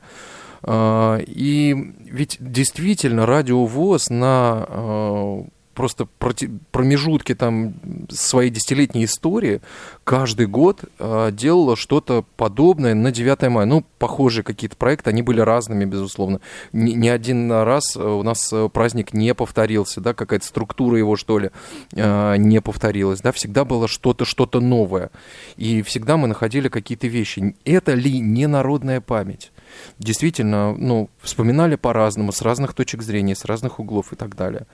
Э, 0.67 1.21
и 1.27 1.75
ведь 2.11 2.37
действительно 2.41 3.27
радиовоз 3.27 4.11
на 4.11 5.47
просто 5.75 6.07
промежутки 6.71 7.35
там 7.35 7.75
своей 8.09 8.51
десятилетней 8.51 9.05
истории 9.05 9.61
каждый 10.05 10.47
год 10.47 10.85
э, 10.99 11.31
делала 11.33 11.77
что-то 11.77 12.25
подобное 12.37 12.95
на 12.95 13.11
9 13.11 13.49
мая. 13.51 13.67
Ну, 13.67 13.85
похожие 13.99 14.45
какие-то 14.45 14.77
проекты, 14.77 15.11
они 15.11 15.23
были 15.23 15.41
разными, 15.41 15.85
безусловно. 15.85 16.41
Ни, 16.73 16.93
ни 16.93 17.09
один 17.09 17.51
раз 17.51 17.97
у 17.97 18.23
нас 18.23 18.53
праздник 18.73 19.13
не 19.13 19.35
повторился, 19.35 20.01
да, 20.01 20.15
какая-то 20.15 20.47
структура 20.47 20.99
его, 20.99 21.17
что 21.17 21.39
ли, 21.39 21.51
э, 21.93 22.37
не 22.37 22.61
повторилась, 22.61 23.21
да, 23.21 23.33
всегда 23.33 23.65
было 23.65 23.89
что-то, 23.89 24.25
что-то 24.25 24.61
новое. 24.61 25.11
И 25.57 25.83
всегда 25.83 26.17
мы 26.17 26.29
находили 26.29 26.69
какие-то 26.69 27.07
вещи. 27.07 27.57
Это 27.65 27.95
ли 27.95 28.21
не 28.21 28.47
народная 28.47 29.01
память? 29.01 29.51
действительно, 29.99 30.75
ну, 30.77 31.11
вспоминали 31.21 31.77
по-разному, 31.77 32.33
с 32.33 32.43
разных 32.43 32.75
точек 32.75 33.03
зрения, 33.03 33.35
с 33.35 33.45
разных 33.45 33.79
углов 33.81 34.13
и 34.13 34.17
так 34.17 34.37
далее. 34.37 34.67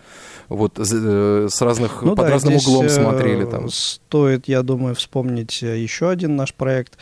Вот 0.49 0.79
э, 0.79 0.85
с 0.91 1.63
разных, 1.63 2.03
ну, 2.03 2.15
под 2.15 2.27
да, 2.27 2.33
разным 2.33 2.57
углом 2.57 2.87
э, 2.87 2.89
смотрели 2.89 3.45
там. 3.45 3.69
Стоит, 3.69 4.49
я 4.49 4.63
думаю, 4.63 4.95
вспомнить 4.95 5.63
э, 5.63 5.79
еще 5.79 6.11
один 6.11 6.37
наш 6.37 6.55
проект 6.55 6.99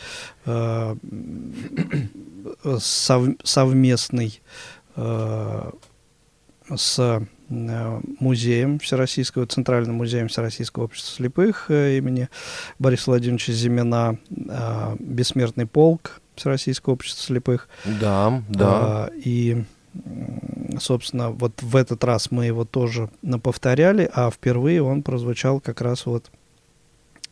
сов, 2.79 3.27
совместный 3.43 4.41
с 6.75 7.21
музеем 7.49 8.79
Всероссийского, 8.79 9.45
Центральным 9.47 9.95
музеем 9.95 10.27
Всероссийского 10.27 10.83
общества 10.83 11.15
слепых 11.15 11.71
имени 11.71 12.29
Бориса 12.77 13.09
Владимировича 13.09 13.53
Зимина 13.53 14.19
«Бессмертный 14.99 15.65
полк», 15.65 16.21
Всероссийского 16.35 16.93
общества 16.93 17.23
слепых. 17.25 17.67
Да, 17.85 18.41
да. 18.47 19.09
И, 19.15 19.63
собственно, 20.79 21.31
вот 21.31 21.61
в 21.61 21.75
этот 21.75 22.03
раз 22.03 22.31
мы 22.31 22.45
его 22.45 22.65
тоже 22.65 23.09
повторяли, 23.43 24.09
а 24.13 24.29
впервые 24.31 24.81
он 24.81 25.03
прозвучал 25.03 25.59
как 25.59 25.81
раз 25.81 26.05
вот 26.05 26.31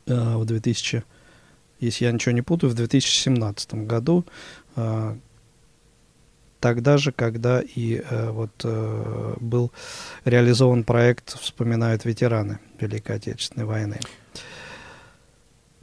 а, 0.07 0.37
в 0.37 0.45
2000, 0.45 1.03
если 1.79 2.05
я 2.05 2.11
ничего 2.11 2.33
не 2.33 2.41
путаю, 2.41 2.71
в 2.71 2.75
2017 2.75 3.73
году, 3.85 4.25
а, 4.75 5.17
тогда 6.59 6.97
же, 6.97 7.11
когда 7.11 7.61
и 7.61 8.01
а, 8.09 8.31
вот 8.31 8.51
а, 8.63 9.35
был 9.39 9.71
реализован 10.25 10.83
проект 10.83 11.37
«Вспоминают 11.39 12.05
ветераны 12.05 12.59
Великой 12.79 13.17
Отечественной 13.17 13.65
войны». 13.65 13.99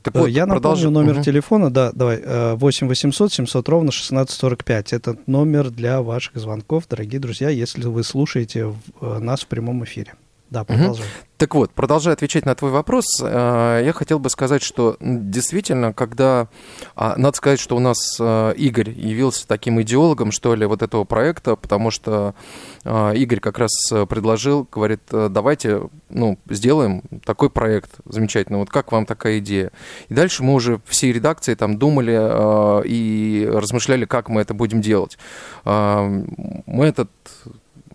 Так 0.04 0.14
вот, 0.16 0.28
Я 0.28 0.44
напомню 0.44 0.90
номер 0.90 1.14
угу. 1.14 1.22
телефона, 1.22 1.70
да, 1.70 1.90
давай, 1.94 2.20
8 2.22 2.88
800 2.88 3.32
700 3.32 3.68
ровно 3.70 3.88
1645. 3.88 4.92
Это 4.92 5.16
номер 5.26 5.70
для 5.70 6.02
ваших 6.02 6.36
звонков, 6.36 6.84
дорогие 6.90 7.18
друзья, 7.18 7.48
если 7.48 7.84
вы 7.86 8.04
слушаете 8.04 8.74
э, 9.00 9.18
нас 9.18 9.40
в 9.40 9.46
прямом 9.46 9.82
эфире. 9.84 10.12
Да, 10.54 10.62
продолжай. 10.62 11.04
Угу. 11.04 11.12
Так 11.36 11.56
вот, 11.56 11.72
продолжая 11.72 12.14
отвечать 12.14 12.46
на 12.46 12.54
твой 12.54 12.70
вопрос, 12.70 13.06
э, 13.20 13.82
я 13.84 13.92
хотел 13.92 14.20
бы 14.20 14.30
сказать, 14.30 14.62
что 14.62 14.96
действительно, 15.00 15.92
когда... 15.92 16.46
А, 16.94 17.16
надо 17.16 17.36
сказать, 17.36 17.58
что 17.58 17.76
у 17.76 17.80
нас 17.80 17.98
э, 18.20 18.54
Игорь 18.56 18.90
явился 18.90 19.44
таким 19.48 19.82
идеологом, 19.82 20.30
что 20.30 20.54
ли, 20.54 20.64
вот 20.64 20.82
этого 20.82 21.02
проекта, 21.02 21.56
потому 21.56 21.90
что 21.90 22.36
э, 22.84 23.16
Игорь 23.16 23.40
как 23.40 23.58
раз 23.58 23.72
предложил, 24.08 24.68
говорит, 24.70 25.00
давайте, 25.10 25.88
ну, 26.08 26.38
сделаем 26.48 27.02
такой 27.24 27.50
проект 27.50 27.90
замечательный, 28.04 28.58
вот 28.58 28.70
как 28.70 28.92
вам 28.92 29.04
такая 29.04 29.40
идея? 29.40 29.72
И 30.08 30.14
дальше 30.14 30.44
мы 30.44 30.54
уже 30.54 30.80
всей 30.86 31.12
редакции 31.12 31.56
там 31.56 31.78
думали 31.78 32.84
и 32.86 33.50
размышляли, 33.52 34.04
как 34.04 34.28
мы 34.28 34.40
это 34.40 34.54
будем 34.54 34.80
делать. 34.80 35.18
Мы 35.64 36.86
этот 36.86 37.10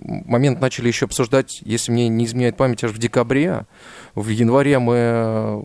момент 0.03 0.62
начали 0.62 0.88
еще 0.88 1.06
обсуждать, 1.06 1.62
если 1.63 1.91
мне 1.91 2.08
не 2.08 2.25
изменяет 2.25 2.58
память, 2.58 2.84
аж 2.84 2.91
в 2.91 2.98
декабре. 2.98 3.65
В 4.15 4.27
январе 4.29 4.79
мы 4.79 4.96
э, 4.98 5.63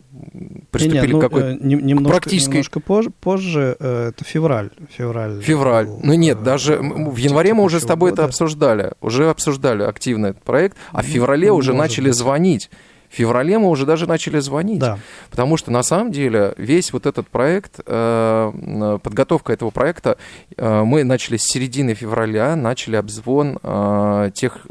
приступили 0.71 1.01
не, 1.01 1.07
не, 1.07 1.13
ну, 1.13 1.19
к 1.19 1.21
какой-то 1.21 1.47
э, 1.49 1.57
немножко, 1.61 2.09
практической... 2.09 2.51
Немножко 2.51 2.79
позже, 2.79 3.09
позже 3.09 3.75
э, 3.79 4.09
это 4.09 4.23
февраль. 4.23 4.69
Февраль. 4.89 5.41
Февраль. 5.41 5.87
Был, 5.87 5.99
ну 6.03 6.13
нет, 6.13 6.43
даже 6.43 6.77
в 6.77 7.17
январе 7.17 7.53
мы 7.53 7.63
уже 7.63 7.79
с 7.79 7.85
тобой 7.85 8.11
года. 8.11 8.23
это 8.23 8.29
обсуждали. 8.29 8.93
Уже 9.01 9.29
обсуждали 9.29 9.83
активно 9.83 10.27
этот 10.27 10.43
проект, 10.43 10.77
а 10.91 11.01
в 11.01 11.05
феврале 11.05 11.49
ну, 11.49 11.55
уже 11.55 11.73
начали 11.73 12.07
быть. 12.07 12.15
звонить 12.15 12.69
в 13.15 13.17
феврале 13.17 13.57
мы 13.57 13.69
уже 13.69 13.85
даже 13.85 14.07
начали 14.07 14.39
звонить. 14.39 14.79
Да. 14.79 14.99
Потому 15.29 15.55
что 15.55 15.71
на 15.71 15.83
самом 15.83 16.11
деле 16.11 16.53
весь 16.57 16.91
вот 16.91 17.05
этот 17.05 17.29
проект, 17.29 17.79
э, 17.85 18.99
подготовка 19.01 19.53
этого 19.53 19.69
проекта, 19.69 20.17
э, 20.57 20.83
мы 20.83 21.05
начали 21.05 21.37
с 21.37 21.43
середины 21.43 21.93
февраля, 21.93 22.57
начали 22.57 22.97
обзвон 22.97 23.57
э, 23.63 24.31
тех 24.33 24.67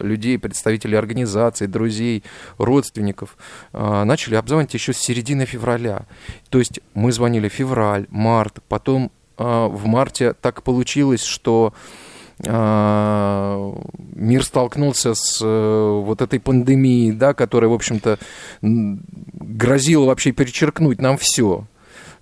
людей, 0.00 0.38
представителей 0.38 0.96
организаций, 0.96 1.66
друзей, 1.66 2.22
родственников. 2.58 3.36
Начали 3.72 4.36
обзвонить 4.36 4.74
еще 4.74 4.92
с 4.92 4.98
середины 4.98 5.46
февраля. 5.46 6.02
То 6.50 6.58
есть 6.58 6.80
мы 6.94 7.12
звонили 7.12 7.48
февраль, 7.48 8.06
март, 8.10 8.58
потом 8.68 9.10
в 9.36 9.86
марте 9.86 10.34
так 10.34 10.62
получилось, 10.62 11.24
что 11.24 11.72
мир 12.42 14.44
столкнулся 14.44 15.14
с 15.14 15.40
э, 15.42 16.02
вот 16.04 16.22
этой 16.22 16.40
пандемией, 16.40 17.12
да, 17.12 17.34
которая, 17.34 17.70
в 17.70 17.74
общем-то, 17.74 18.18
грозила 18.62 20.06
вообще 20.06 20.32
перечеркнуть 20.32 21.00
нам 21.00 21.18
все. 21.18 21.66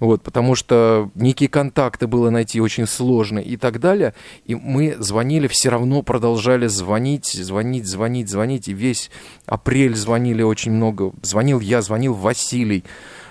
Вот, 0.00 0.22
потому 0.22 0.54
что 0.54 1.10
некие 1.16 1.48
контакты 1.48 2.06
было 2.06 2.30
найти 2.30 2.60
очень 2.60 2.86
сложно 2.86 3.40
и 3.40 3.56
так 3.56 3.80
далее. 3.80 4.14
И 4.44 4.54
мы 4.54 4.96
звонили, 4.98 5.48
все 5.48 5.70
равно 5.70 6.02
продолжали 6.02 6.68
звонить, 6.68 7.32
звонить, 7.32 7.86
звонить, 7.86 8.28
звонить. 8.28 8.68
И 8.68 8.72
весь 8.72 9.10
апрель 9.46 9.96
звонили 9.96 10.42
очень 10.42 10.72
много. 10.72 11.12
Звонил 11.22 11.58
я, 11.58 11.82
звонил 11.82 12.14
Василий. 12.14 12.84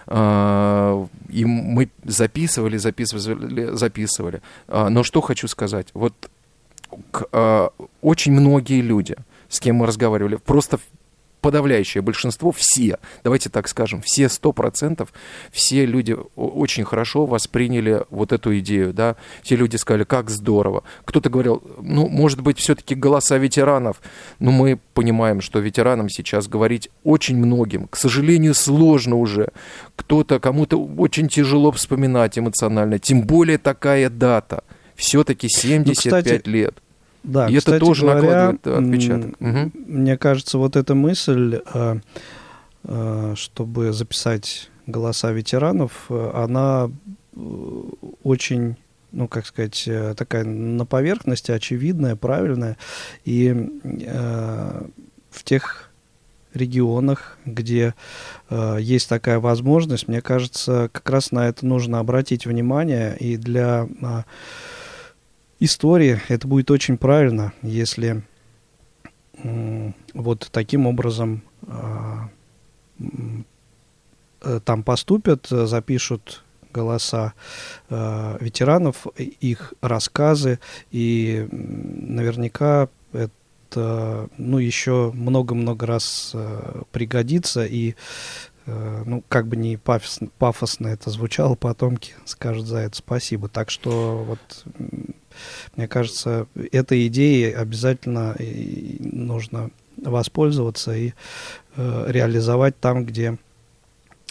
А, 0.07 1.05
и 1.29 1.45
мы 1.45 1.89
записывали, 2.03 2.77
записывали, 2.77 3.73
записывали. 3.73 4.41
А, 4.67 4.89
но 4.89 5.03
что 5.03 5.21
хочу 5.21 5.47
сказать. 5.47 5.87
Вот 5.93 6.13
э, 7.31 7.69
очень 8.01 8.31
многие 8.31 8.81
люди, 8.81 9.15
с 9.49 9.59
кем 9.59 9.77
мы 9.77 9.87
разговаривали, 9.87 10.35
просто 10.35 10.79
подавляющее 11.41 12.01
большинство, 12.01 12.51
все, 12.51 12.97
давайте 13.23 13.49
так 13.49 13.67
скажем, 13.67 14.01
все 14.01 14.27
сто 14.29 14.51
процентов, 14.51 15.13
все 15.51 15.85
люди 15.85 16.17
очень 16.35 16.83
хорошо 16.83 17.25
восприняли 17.25 18.03
вот 18.09 18.33
эту 18.33 18.57
идею, 18.59 18.93
да, 18.93 19.15
все 19.43 19.55
люди 19.55 19.75
сказали, 19.77 20.03
как 20.03 20.29
здорово. 20.29 20.83
Кто-то 21.05 21.29
говорил, 21.29 21.63
ну, 21.81 22.09
может 22.09 22.41
быть, 22.41 22.57
все-таки 22.59 22.95
голоса 22.95 23.37
ветеранов, 23.37 24.01
но 24.39 24.51
мы 24.51 24.79
понимаем, 24.93 25.41
что 25.41 25.59
ветеранам 25.59 26.09
сейчас 26.09 26.47
говорить 26.47 26.89
очень 27.03 27.37
многим, 27.37 27.87
к 27.87 27.95
сожалению, 27.95 28.53
сложно 28.53 29.15
уже. 29.15 29.51
Кто-то, 29.95 30.39
кому-то 30.39 30.77
очень 30.77 31.27
тяжело 31.29 31.71
вспоминать 31.71 32.37
эмоционально, 32.37 32.99
тем 32.99 33.21
более 33.21 33.57
такая 33.57 34.09
дата– 34.09 34.63
все-таки 34.97 35.47
75 35.47 35.85
ну, 35.87 35.93
кстати, 35.93 36.49
лет. 36.49 36.75
Да, 37.23 37.47
и 37.47 37.57
кстати 37.57 37.75
это 37.75 37.85
тоже 37.85 38.01
говоря, 38.05 38.51
накладывает 38.51 38.67
отпечаток. 38.67 39.35
Угу. 39.39 39.71
Мне 39.87 40.17
кажется, 40.17 40.57
вот 40.57 40.75
эта 40.75 40.95
мысль, 40.95 41.61
э, 41.73 41.99
э, 42.83 43.33
чтобы 43.35 43.93
записать 43.93 44.69
голоса 44.87 45.31
ветеранов, 45.31 46.07
э, 46.09 46.31
она 46.33 46.89
очень 48.23 48.75
ну, 49.13 49.27
как 49.29 49.45
сказать, 49.45 49.87
такая 50.17 50.43
на 50.43 50.85
поверхности, 50.85 51.51
очевидная, 51.51 52.17
правильная. 52.17 52.77
И 53.23 53.55
э, 53.83 54.81
в 55.31 55.43
тех 55.43 55.89
регионах, 56.53 57.37
где 57.45 57.93
э, 58.49 58.77
есть 58.81 59.07
такая 59.07 59.39
возможность, 59.39 60.07
мне 60.07 60.21
кажется, 60.21 60.89
как 60.91 61.09
раз 61.09 61.31
на 61.31 61.47
это 61.47 61.65
нужно 61.65 61.99
обратить 61.99 62.45
внимание. 62.45 63.15
И 63.17 63.37
для 63.37 63.87
э, 64.01 64.23
истории, 65.59 66.21
это 66.27 66.47
будет 66.47 66.71
очень 66.71 66.97
правильно, 66.97 67.53
если 67.61 68.23
вот 70.13 70.49
таким 70.51 70.87
образом 70.87 71.43
а, 71.67 72.29
э, 74.41 74.59
там 74.65 74.83
поступят, 74.83 75.47
запишут 75.47 76.43
голоса 76.73 77.33
э, 77.89 78.37
ветеранов, 78.39 79.07
их 79.17 79.73
рассказы, 79.81 80.59
и 80.91 81.47
наверняка 81.51 82.89
это 83.13 84.29
ну, 84.37 84.57
еще 84.59 85.11
много-много 85.13 85.85
раз 85.85 86.31
э, 86.33 86.81
пригодится, 86.91 87.65
и 87.65 87.95
ну, 88.67 89.23
как 89.29 89.47
бы 89.47 89.55
не 89.55 89.77
пафосно, 89.77 90.27
пафосно 90.37 90.87
это 90.87 91.09
звучало, 91.09 91.55
потомки 91.55 92.13
скажут 92.25 92.67
за 92.67 92.79
это 92.79 92.97
спасибо. 92.97 93.47
Так 93.47 93.69
что 93.69 94.25
вот 94.27 94.65
мне 95.75 95.87
кажется, 95.87 96.47
этой 96.71 97.07
идеей 97.07 97.51
обязательно 97.51 98.35
нужно 98.99 99.69
воспользоваться 99.97 100.95
и 100.95 101.13
э, 101.75 102.05
реализовать 102.07 102.79
там, 102.79 103.05
где 103.05 103.37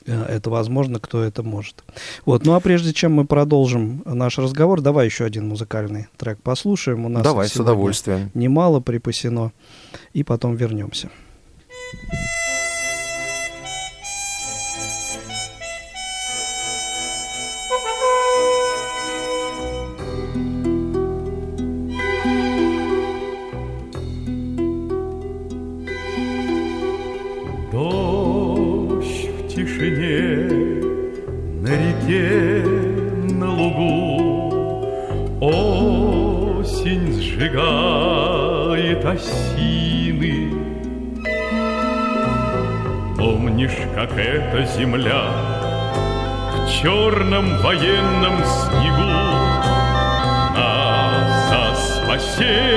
э, 0.07 0.23
это 0.25 0.51
возможно, 0.51 1.01
кто 1.01 1.23
это 1.23 1.43
может. 1.43 1.85
Вот. 2.25 2.45
Ну 2.45 2.55
а 2.55 2.61
прежде 2.61 2.93
чем 2.93 3.15
мы 3.15 3.25
продолжим 3.25 4.03
наш 4.05 4.39
разговор, 4.39 4.81
давай 4.81 5.07
еще 5.07 5.25
один 5.25 5.49
музыкальный 5.49 6.07
трек 6.17 6.41
послушаем. 6.41 7.05
У 7.05 7.09
нас 7.09 7.23
давай, 7.23 7.49
с 7.49 7.57
удовольствием. 7.57 8.31
Немало 8.35 8.81
припасено. 8.81 9.53
И 10.13 10.23
потом 10.23 10.57
вернемся. 10.57 11.11
Черном 47.37 47.59
военном 47.59 48.39
снегу. 48.45 49.05
Нас 50.55 51.53
о 51.53 51.75
спасении 51.75 52.76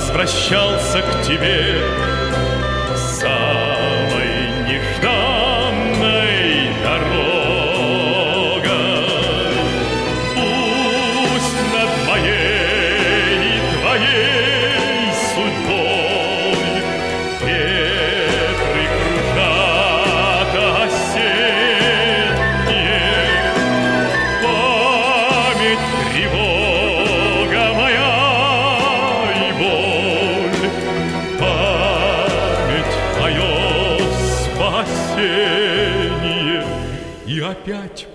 возвращался 0.00 1.02
к 1.02 1.22
тебе 1.26 2.19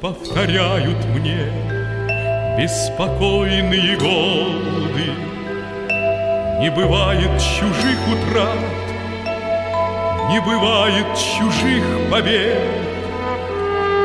повторяют 0.06 1.04
мне 1.15 1.52
Беспокойные 2.60 3.98
годы. 3.98 5.10
Не 6.60 6.70
бывает 6.70 7.32
чужих 7.41 7.98
утрат 8.08 8.60
Не 10.30 10.39
бывает 10.41 11.08
чужих 11.18 11.84
побед. 12.12 12.62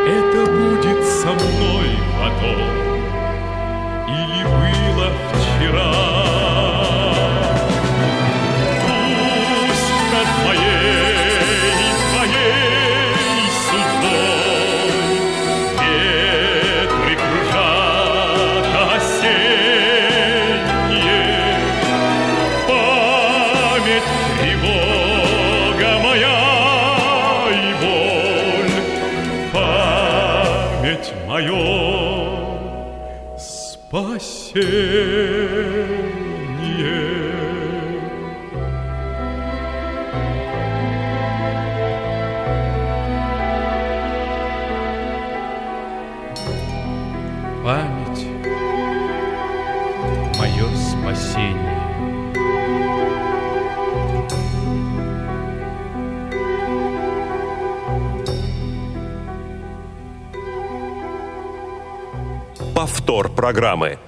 Это 0.09 0.51
будет 0.51 1.05
со 1.05 1.29
мной 1.29 1.91
потом 2.19 2.90
спасение 34.53 34.65
Память— 47.63 48.27
мое 50.37 50.67
спасение. 50.75 51.79
Повтор 62.75 63.29
программы. 63.29 63.99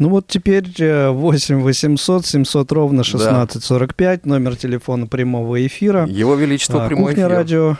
Ну 0.00 0.08
вот 0.08 0.26
теперь 0.26 0.64
э, 0.78 1.10
8 1.10 1.60
800 1.60 2.24
700 2.24 2.72
ровно 2.72 3.02
1645, 3.02 4.24
номер 4.24 4.56
телефона 4.56 5.06
прямого 5.06 5.64
эфира. 5.66 6.06
Его 6.06 6.36
Величество 6.36 6.86
А, 6.86 6.88
прямой 6.88 7.08
Кухня 7.12 7.24
эфир. 7.26 7.36
радио, 7.36 7.76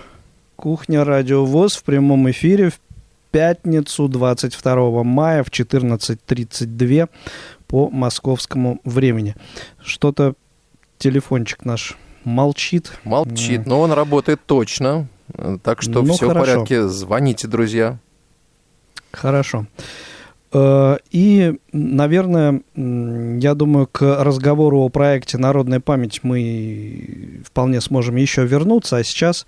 Кухня 0.54 1.04
радио 1.04 1.46
ВОЗ 1.46 1.76
в 1.76 1.82
прямом 1.84 2.30
эфире 2.30 2.68
в 2.68 2.78
пятницу 3.30 4.06
22 4.06 5.02
мая 5.02 5.42
в 5.42 5.48
14.32 5.48 7.08
по 7.66 7.88
московскому 7.88 8.80
времени. 8.84 9.34
Что-то 9.82 10.34
телефончик 10.98 11.64
наш 11.64 11.96
молчит. 12.24 12.92
Молчит, 13.04 13.64
но 13.64 13.80
он 13.80 13.92
работает 13.92 14.40
точно. 14.44 15.08
Так 15.62 15.80
что 15.80 16.02
Ну, 16.02 16.12
все 16.12 16.26
в 16.26 16.28
хорошо. 16.34 16.52
порядке. 16.52 16.86
Звоните, 16.86 17.48
друзья. 17.48 17.98
Хорошо. 19.10 19.64
Э, 20.52 20.98
И, 21.10 21.58
наверное, 21.72 22.62
я 22.74 23.54
думаю, 23.54 23.86
к 23.86 24.22
разговору 24.22 24.80
о 24.80 24.88
проекте 24.88 25.38
«Народная 25.38 25.80
память» 25.80 26.20
мы 26.22 27.40
вполне 27.44 27.80
сможем 27.80 28.16
еще 28.16 28.44
вернуться. 28.44 28.96
А 28.96 29.04
сейчас 29.04 29.46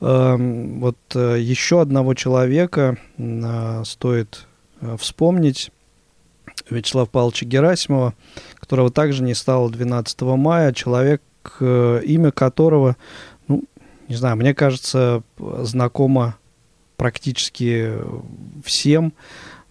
эм, 0.00 0.80
вот 0.80 0.96
э, 1.14 1.36
еще 1.40 1.80
одного 1.80 2.14
человека 2.14 2.96
а, 3.18 3.82
стоит 3.84 4.46
э, 4.80 4.96
вспомнить. 4.98 5.70
Вячеслава 6.68 7.06
Павловича 7.06 7.46
Герасимова, 7.46 8.14
которого 8.54 8.90
также 8.90 9.22
не 9.22 9.34
стало 9.34 9.70
12 9.70 10.20
мая. 10.22 10.72
Человек, 10.72 11.22
имя 11.60 12.30
которого, 12.30 12.96
ну, 13.48 13.64
не 14.08 14.14
знаю, 14.14 14.36
мне 14.36 14.54
кажется, 14.54 15.22
знакомо 15.38 16.36
практически 16.96 17.94
всем, 18.62 19.14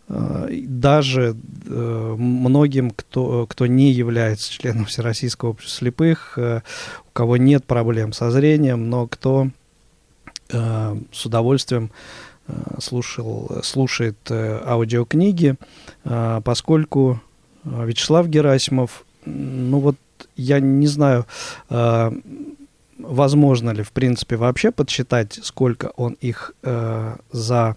даже 0.09 1.35
э, 1.67 2.15
многим, 2.17 2.89
кто, 2.89 3.45
кто 3.45 3.67
не 3.67 3.91
является 3.91 4.51
членом 4.51 4.85
Всероссийского 4.85 5.49
общества 5.49 5.79
слепых, 5.79 6.33
э, 6.37 6.61
у 7.07 7.11
кого 7.13 7.37
нет 7.37 7.65
проблем 7.65 8.11
со 8.11 8.31
зрением, 8.31 8.89
но 8.89 9.05
кто 9.05 9.49
э, 10.49 10.95
с 11.11 11.25
удовольствием 11.25 11.91
э, 12.47 12.53
слушал, 12.79 13.59
слушает 13.61 14.17
э, 14.29 14.61
аудиокниги, 14.65 15.55
э, 16.05 16.41
поскольку 16.43 17.21
э, 17.63 17.85
Вячеслав 17.85 18.27
Герасимов, 18.27 19.05
ну 19.25 19.79
вот 19.79 19.97
я 20.35 20.59
не 20.59 20.87
знаю, 20.87 21.27
э, 21.69 22.11
возможно 22.97 23.69
ли, 23.69 23.83
в 23.83 23.91
принципе, 23.91 24.37
вообще 24.37 24.71
подсчитать, 24.71 25.39
сколько 25.43 25.91
он 25.97 26.13
их 26.13 26.55
э, 26.63 27.15
за 27.31 27.75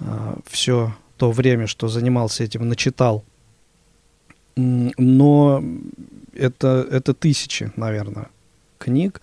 э, 0.00 0.04
все 0.46 0.92
то 1.16 1.30
время, 1.30 1.66
что 1.66 1.88
занимался 1.88 2.44
этим, 2.44 2.68
начитал. 2.68 3.24
Но 4.56 5.62
это, 6.34 6.86
это 6.90 7.14
тысячи, 7.14 7.72
наверное, 7.76 8.28
книг. 8.78 9.20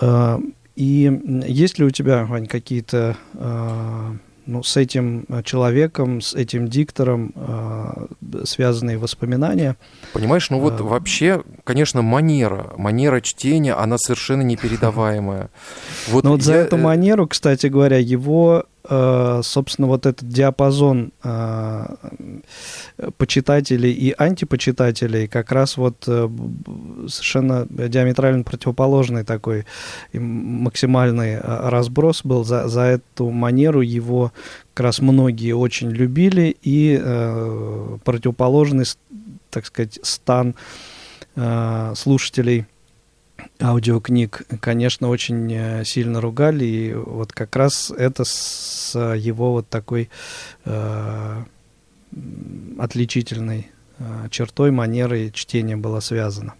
Э, 0.00 0.38
и 0.76 1.20
есть 1.46 1.78
ли 1.78 1.84
у 1.84 1.90
тебя, 1.90 2.24
Вань, 2.24 2.46
какие-то 2.46 3.16
э, 3.34 4.12
ну, 4.46 4.62
с 4.62 4.76
этим 4.76 5.24
э, 5.28 5.42
человеком, 5.42 6.20
с 6.20 6.34
этим 6.34 6.68
диктором 6.68 7.32
э, 7.34 8.06
связанные 8.44 8.98
воспоминания. 8.98 9.76
Понимаешь, 10.12 10.50
ну 10.50 10.58
вот 10.58 10.80
а... 10.80 10.82
вообще, 10.82 11.42
конечно, 11.64 12.02
манера, 12.02 12.72
манера 12.76 13.20
чтения, 13.20 13.74
она 13.74 13.98
совершенно 13.98 14.42
непередаваемая. 14.42 15.50
Вот, 16.08 16.24
ну 16.24 16.30
вот 16.30 16.40
я... 16.40 16.44
за 16.44 16.52
эту 16.54 16.76
манеру, 16.76 17.26
кстати 17.26 17.66
говоря, 17.68 17.96
его 17.98 18.66
Э, 18.66 18.73
собственно, 18.86 19.88
вот 19.88 20.04
этот 20.04 20.28
диапазон 20.28 21.12
э, 21.22 21.86
почитателей 23.16 23.92
и 23.92 24.14
антипочитателей 24.16 25.26
как 25.26 25.52
раз 25.52 25.78
вот 25.78 26.04
э, 26.06 26.28
совершенно 27.08 27.66
диаметрально 27.66 28.44
противоположный 28.44 29.24
такой 29.24 29.64
максимальный 30.12 31.40
разброс 31.40 32.22
был. 32.24 32.44
За, 32.44 32.68
за 32.68 32.82
эту 32.82 33.30
манеру 33.30 33.80
его 33.80 34.32
как 34.74 34.84
раз 34.84 35.00
многие 35.00 35.52
очень 35.52 35.90
любили, 35.90 36.54
и 36.62 37.00
противоположный, 38.04 38.84
так 39.50 39.66
сказать, 39.66 39.98
стан 40.02 40.54
слушателей– 41.94 42.66
аудиокниг, 43.60 44.42
конечно, 44.60 45.08
очень 45.08 45.52
э, 45.52 45.84
сильно 45.84 46.20
ругали, 46.20 46.64
и 46.64 46.94
вот 46.94 47.32
как 47.32 47.54
раз 47.56 47.90
это 47.90 48.24
с 48.24 48.98
его 49.16 49.52
вот 49.52 49.68
такой 49.68 50.10
э, 50.64 51.42
отличительной 52.78 53.70
э, 53.98 54.28
чертой, 54.30 54.70
манерой 54.70 55.30
чтения 55.32 55.76
было 55.76 56.00
связано. 56.00 56.54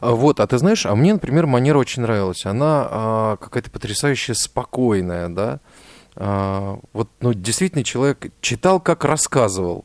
А 0.00 0.12
вот, 0.12 0.40
а 0.40 0.46
ты 0.46 0.58
знаешь, 0.58 0.86
а 0.86 0.94
мне, 0.94 1.12
например, 1.12 1.46
манера 1.46 1.78
очень 1.78 2.02
нравилась. 2.02 2.46
Она 2.46 2.88
а, 2.90 3.36
какая-то 3.36 3.70
потрясающе 3.70 4.34
спокойная, 4.34 5.28
да. 5.28 5.60
А, 6.16 6.78
вот, 6.92 7.08
ну, 7.20 7.34
действительно, 7.34 7.84
человек 7.84 8.32
читал, 8.40 8.80
как 8.80 9.04
рассказывал. 9.04 9.84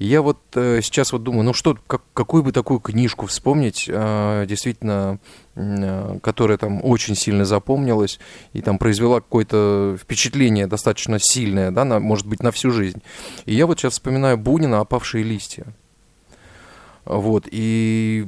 Я 0.00 0.22
вот 0.22 0.38
э, 0.54 0.80
сейчас 0.82 1.12
вот 1.12 1.24
думаю, 1.24 1.44
ну 1.44 1.52
что, 1.52 1.76
как, 1.86 2.00
какую 2.14 2.42
бы 2.42 2.52
такую 2.52 2.80
книжку 2.80 3.26
вспомнить, 3.26 3.84
э, 3.86 4.46
действительно, 4.48 5.18
э, 5.56 6.18
которая 6.22 6.56
там 6.56 6.82
очень 6.82 7.14
сильно 7.14 7.44
запомнилась 7.44 8.18
и 8.54 8.62
там 8.62 8.78
произвела 8.78 9.20
какое-то 9.20 9.98
впечатление 10.00 10.66
достаточно 10.66 11.18
сильное, 11.20 11.70
да, 11.70 11.84
на, 11.84 12.00
может 12.00 12.26
быть, 12.26 12.42
на 12.42 12.50
всю 12.50 12.70
жизнь. 12.70 13.02
И 13.44 13.54
я 13.54 13.66
вот 13.66 13.78
сейчас 13.78 13.92
вспоминаю 13.92 14.38
Бунина 14.38 14.80
«Опавшие 14.80 15.22
листья». 15.22 15.66
Вот, 17.04 17.46
и 17.50 18.26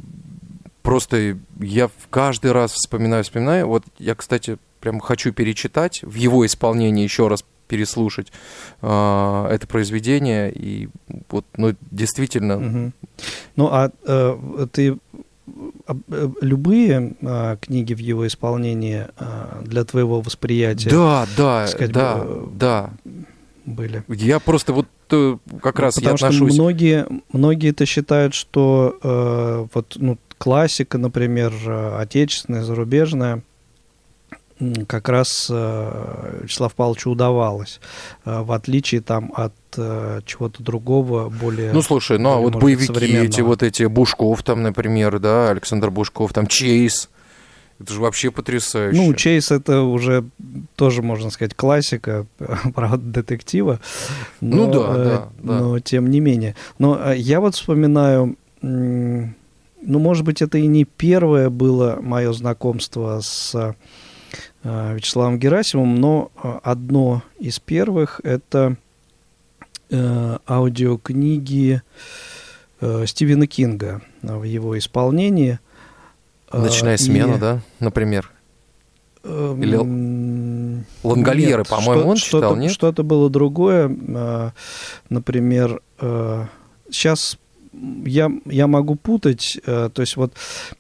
просто 0.83 1.39
я 1.59 1.89
каждый 2.11 2.53
раз 2.53 2.73
вспоминаю, 2.73 3.25
вспоминаю. 3.25 3.67
Вот 3.67 3.85
я, 3.99 4.15
кстати, 4.15 4.59
прям 4.81 5.01
хочу 5.01 5.33
перечитать 5.33 6.03
в 6.03 6.17
его 6.17 6.45
исполнении 6.45 7.03
еще 7.03 7.29
раз 7.29 7.47
переслушать 7.73 8.31
э, 8.83 9.47
это 9.51 9.67
произведение. 9.67 10.53
И 10.53 10.91
вот, 11.31 11.47
ну, 11.57 11.75
действительно. 11.91 12.57
Угу. 12.57 12.93
Ну, 13.57 13.69
а 13.73 13.91
э, 14.07 14.67
ты 14.71 14.99
э, 15.89 16.29
любые 16.43 17.15
э, 17.19 17.57
книги 17.63 17.95
в 17.95 17.99
его 17.99 18.27
исполнении 18.27 19.07
э, 19.19 19.63
для 19.65 19.85
твоего 19.85 20.21
восприятия? 20.21 20.91
Да, 20.91 21.27
да, 21.35 21.67
сказать, 21.67 21.93
да, 21.93 22.21
э, 22.23 22.47
да. 22.53 22.91
Были. 23.65 24.03
Я 24.09 24.39
просто 24.39 24.75
вот 24.75 24.89
э, 25.11 25.39
как 25.63 25.79
раз 25.79 25.95
Потому 25.95 26.11
я 26.11 26.15
отношусь... 26.15 26.53
что 26.53 26.63
многие, 26.63 27.07
многие 27.33 27.71
это 27.71 27.87
считают, 27.87 28.35
что 28.35 28.99
э, 29.03 29.67
вот, 29.73 29.97
ну, 29.97 30.19
классика, 30.37 30.99
например, 30.99 31.55
э, 31.65 31.97
отечественная, 32.01 32.65
зарубежная, 32.65 33.43
как 34.87 35.09
раз 35.09 35.49
э, 35.51 36.41
Вячеславу 36.43 36.73
Павловичу 36.77 37.11
удавалось, 37.11 37.81
э, 38.25 38.43
в 38.43 38.53
отличие 38.53 39.01
там 39.01 39.33
от 39.35 39.55
э, 39.77 40.21
чего-то 40.25 40.63
другого, 40.63 41.29
более... 41.29 41.73
Ну, 41.73 41.83
слушай, 41.83 42.19
ну, 42.19 42.31
а 42.31 42.37
вот 42.37 42.57
боевики 42.57 42.93
эти, 43.17 43.41
вот 43.41 43.63
эти, 43.63 43.85
Бушков 43.85 44.43
там, 44.43 44.63
например, 44.63 45.19
да, 45.19 45.51
Александр 45.51 45.91
Бушков, 45.91 46.33
там, 46.33 46.47
Чейз, 46.47 47.11
это 47.81 47.95
же 47.95 48.01
вообще 48.01 48.31
потрясающе. 48.31 49.01
Ну, 49.01 49.13
Чейз 49.15 49.51
это 49.51 49.83
уже 49.83 50.25
тоже, 50.77 51.03
можно 51.03 51.31
сказать, 51.31 51.55
классика, 51.55 52.27
правда, 52.75 53.23
детектива. 53.23 53.81
Но, 54.41 54.67
ну 54.67 54.73
да, 54.73 54.95
да, 54.95 55.29
да. 55.43 55.59
Но 55.59 55.81
тем 55.81 56.11
не 56.11 56.21
менее. 56.21 56.55
Но 56.79 57.13
я 57.13 57.41
вот 57.41 57.57
вспоминаю, 57.57 58.37
ну, 58.61 59.35
может 59.99 60.25
быть, 60.25 60.43
это 60.43 60.59
и 60.59 60.67
не 60.69 60.85
первое 60.85 61.51
было 61.51 61.99
мое 62.01 62.33
знакомство 62.33 63.19
с 63.21 63.75
Вячеславом 64.65 65.39
Герасимовым, 65.39 65.97
но 65.97 66.31
э, 66.43 66.59
одно 66.63 67.23
из 67.41 67.59
первых 67.59 68.21
это 68.23 68.77
э, 69.91 70.39
аудиокниги 70.47 71.83
Стивена 73.07 73.47
Кинга 73.47 74.03
в 74.23 74.43
его 74.43 74.77
исполнении. 74.77 75.61
Ночная 76.53 76.97
смена, 76.97 77.35
и... 77.35 77.39
да, 77.39 77.61
например? 77.79 78.31
Эм, 79.23 79.63
Или 79.63 80.85
Лангольеры, 81.05 81.65
по-моему, 81.65 82.11
он 82.11 82.17
читал, 82.17 82.41
что-то, 82.41 82.61
нет? 82.61 82.73
Что-то 82.73 83.05
было 83.05 83.31
другое. 83.31 84.53
Например, 85.09 85.81
сейчас 86.91 87.39
я, 87.73 88.31
я 88.47 88.67
могу 88.67 88.97
путать, 88.97 89.59
э, 89.65 89.91
то 89.93 90.03
есть 90.03 90.17
вот 90.17 90.35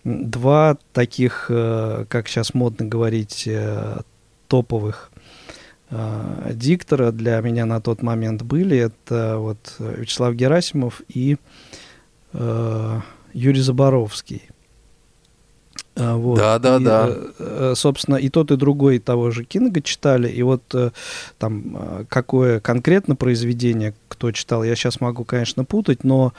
два 0.05 0.77
таких, 0.93 1.47
э, 1.49 2.05
как 2.09 2.29
сейчас 2.29 2.55
модно 2.55 2.87
говорить, 2.87 3.45
э, 3.47 4.01
топовых 4.49 5.11
диктора 6.55 7.13
для 7.13 7.39
меня 7.43 7.67
на 7.67 7.79
тот 7.83 8.01
момент 8.01 8.41
были. 8.43 8.79
Это 8.79 9.37
вот 9.37 9.75
Вячеслав 9.79 10.35
Герасимов 10.35 11.03
и 11.07 11.37
Юрий 12.33 13.61
Заборовский. 13.61 14.49
Вот. 15.95 16.39
Да, 16.39 16.59
да, 16.59 16.77
и, 16.79 16.83
да. 16.83 17.75
Собственно, 17.75 18.17
и 18.17 18.29
тот, 18.29 18.51
и 18.51 18.57
другой 18.57 18.99
того 18.99 19.31
же 19.31 19.45
Кинга 19.45 19.83
читали. 19.83 20.29
И 20.29 20.43
вот 20.43 20.63
там 21.39 22.07
какое 22.09 22.61
конкретно 22.61 23.15
произведение 23.15 23.95
кто 24.09 24.31
читал, 24.31 24.63
я 24.63 24.75
сейчас 24.77 25.01
могу, 25.01 25.25
конечно, 25.25 25.65
путать, 25.65 26.05
но 26.05 26.33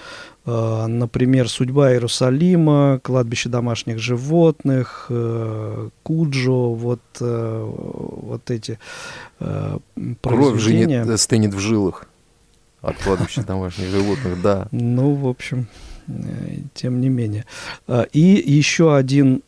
Э, 0.46 0.88
например, 0.88 1.48
«Судьба 1.48 1.94
Иерусалима», 1.94 3.00
«Кладбище 3.02 3.50
домашних 3.50 4.00
животных», 4.00 5.06
э, 5.10 5.89
«Куджо», 6.04 6.74
вот, 6.74 7.02
э, 7.22 7.72
вот 7.72 8.52
эти 8.52 8.80
Кровь 10.22 10.60
же 10.60 10.74
не 10.74 11.18
стынет 11.18 11.54
в 11.54 11.60
жилах 11.60 12.06
от 12.82 12.98
кладбища 12.98 13.44
домашних 13.44 13.88
животных, 13.89 14.42
да. 14.42 14.68
Ну, 14.72 15.13
в 15.16 15.28
общем, 15.28 15.68
тем 16.74 17.02
не 17.02 17.10
менее. 17.10 17.46
И 18.12 18.44
еще 18.46 18.96
один 18.96 19.44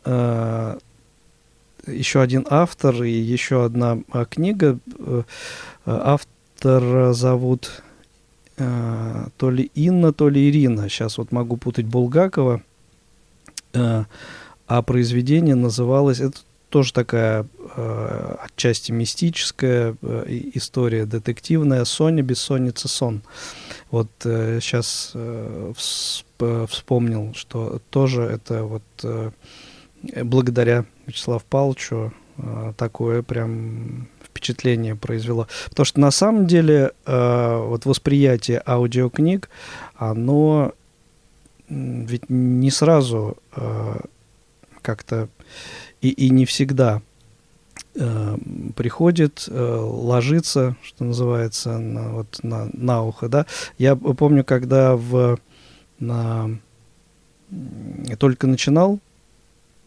еще 1.86 2.20
один 2.20 2.46
автор 2.50 3.04
и 3.04 3.12
еще 3.12 3.64
одна 3.64 3.98
книга. 4.28 4.78
Автор 5.84 7.12
зовут 7.12 7.70
э, 8.56 9.26
то 9.36 9.50
ли 9.50 9.70
Инна, 9.74 10.12
то 10.12 10.28
ли 10.28 10.48
Ирина. 10.48 10.88
Сейчас 10.88 11.18
вот 11.18 11.32
могу 11.32 11.56
путать 11.56 11.86
Булгакова. 11.86 12.62
Э, 13.72 14.04
а 14.66 14.82
произведение 14.82 15.54
называлось... 15.54 16.20
Это 16.20 16.38
тоже 16.68 16.92
такая 16.92 17.46
э, 17.76 18.36
отчасти 18.40 18.90
мистическая 18.90 19.96
э, 20.02 20.24
история, 20.54 21.06
детективная. 21.06 21.84
«Соня, 21.84 22.22
бессонница, 22.22 22.88
сон». 22.88 23.22
Вот 23.90 24.10
э, 24.24 24.58
сейчас 24.60 25.12
э, 25.14 25.72
вспомнил, 26.68 27.34
что 27.34 27.80
тоже 27.90 28.22
это 28.22 28.64
вот 28.64 28.82
э, 29.02 29.30
благодаря 30.22 30.84
Вячеславу 31.06 31.42
Павловичу 31.48 32.12
э, 32.38 32.72
такое 32.76 33.22
прям 33.22 34.08
впечатление 34.24 34.94
произвело. 34.94 35.48
Потому 35.68 35.84
что 35.84 36.00
на 36.00 36.10
самом 36.10 36.46
деле 36.46 36.92
э, 37.06 37.64
вот 37.66 37.86
восприятие 37.86 38.62
аудиокниг, 38.66 39.48
оно 39.96 40.72
ведь 41.68 42.30
не 42.30 42.70
сразу 42.70 43.38
как-то 44.82 45.28
и, 46.00 46.10
и 46.10 46.30
не 46.30 46.46
всегда 46.46 47.02
приходит, 48.76 49.48
э, 49.48 49.76
ложится, 49.80 50.76
что 50.82 51.04
называется, 51.04 51.78
на, 51.78 52.08
вот, 52.10 52.38
на, 52.42 52.68
на 52.72 53.02
ухо. 53.02 53.28
Да? 53.28 53.46
Я 53.78 53.96
помню, 53.96 54.44
когда 54.44 54.96
в, 54.96 55.38
на, 55.98 56.50
только 58.18 58.46
начинал 58.46 58.98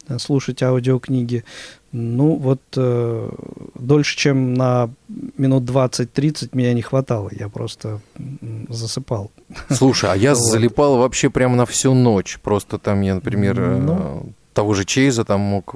э, 0.07 0.17
слушать 0.19 0.61
аудиокниги. 0.63 1.43
Ну, 1.91 2.35
вот 2.35 2.61
э, 2.77 3.29
дольше, 3.75 4.15
чем 4.15 4.53
на 4.53 4.89
минут 5.37 5.63
20-30 5.63 6.49
меня 6.53 6.73
не 6.73 6.81
хватало. 6.83 7.29
Я 7.31 7.49
просто 7.49 7.99
засыпал. 8.69 9.31
Слушай, 9.71 10.11
а 10.11 10.15
я 10.15 10.33
Вот. 10.35 10.43
залипал 10.51 10.97
вообще 10.97 11.29
прямо 11.31 11.55
на 11.55 11.65
всю 11.65 11.93
ночь. 11.95 12.39
Просто 12.43 12.77
там 12.77 13.01
я, 13.01 13.15
например, 13.15 13.59
э, 13.59 13.77
Ну. 13.79 14.33
того 14.53 14.73
же 14.75 14.85
Чейза 14.85 15.25
там 15.25 15.39
мог 15.41 15.75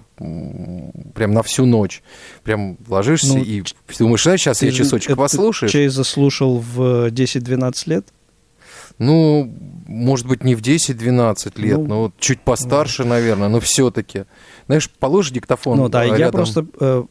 прям 1.16 1.34
на 1.34 1.42
всю 1.42 1.66
ночь. 1.66 2.04
Прям 2.44 2.78
ложишься 2.88 3.38
Ну, 3.38 3.44
и 3.44 3.64
думаешь, 3.98 4.28
а 4.28 4.38
сейчас 4.38 4.62
я 4.62 4.72
часочек 4.72 5.12
это 5.12 5.18
послушаешь. 5.18 5.72
Чейза 5.72 6.04
слушал 6.04 6.60
в 6.60 7.08
10-12 7.10 7.88
лет. 7.88 8.06
Ну, 9.00 9.52
может 9.88 10.28
быть, 10.28 10.44
не 10.44 10.56
в 10.56 10.62
10-12 10.62 11.62
лет, 11.62 11.78
Ну, 11.78 11.88
но 11.88 12.00
вот 12.04 12.14
чуть 12.20 12.42
постарше, 12.42 13.04
наверное, 13.04 13.50
но 13.50 13.60
все-таки. 13.60 14.26
Знаешь, 14.68 14.90
положишь 14.90 15.32
диктофон 15.32 15.78
ну 15.78 15.90
да, 15.90 16.04
я 16.04 16.16
рядом, 16.16 16.32
просто... 16.32 16.66
э, 16.80 17.04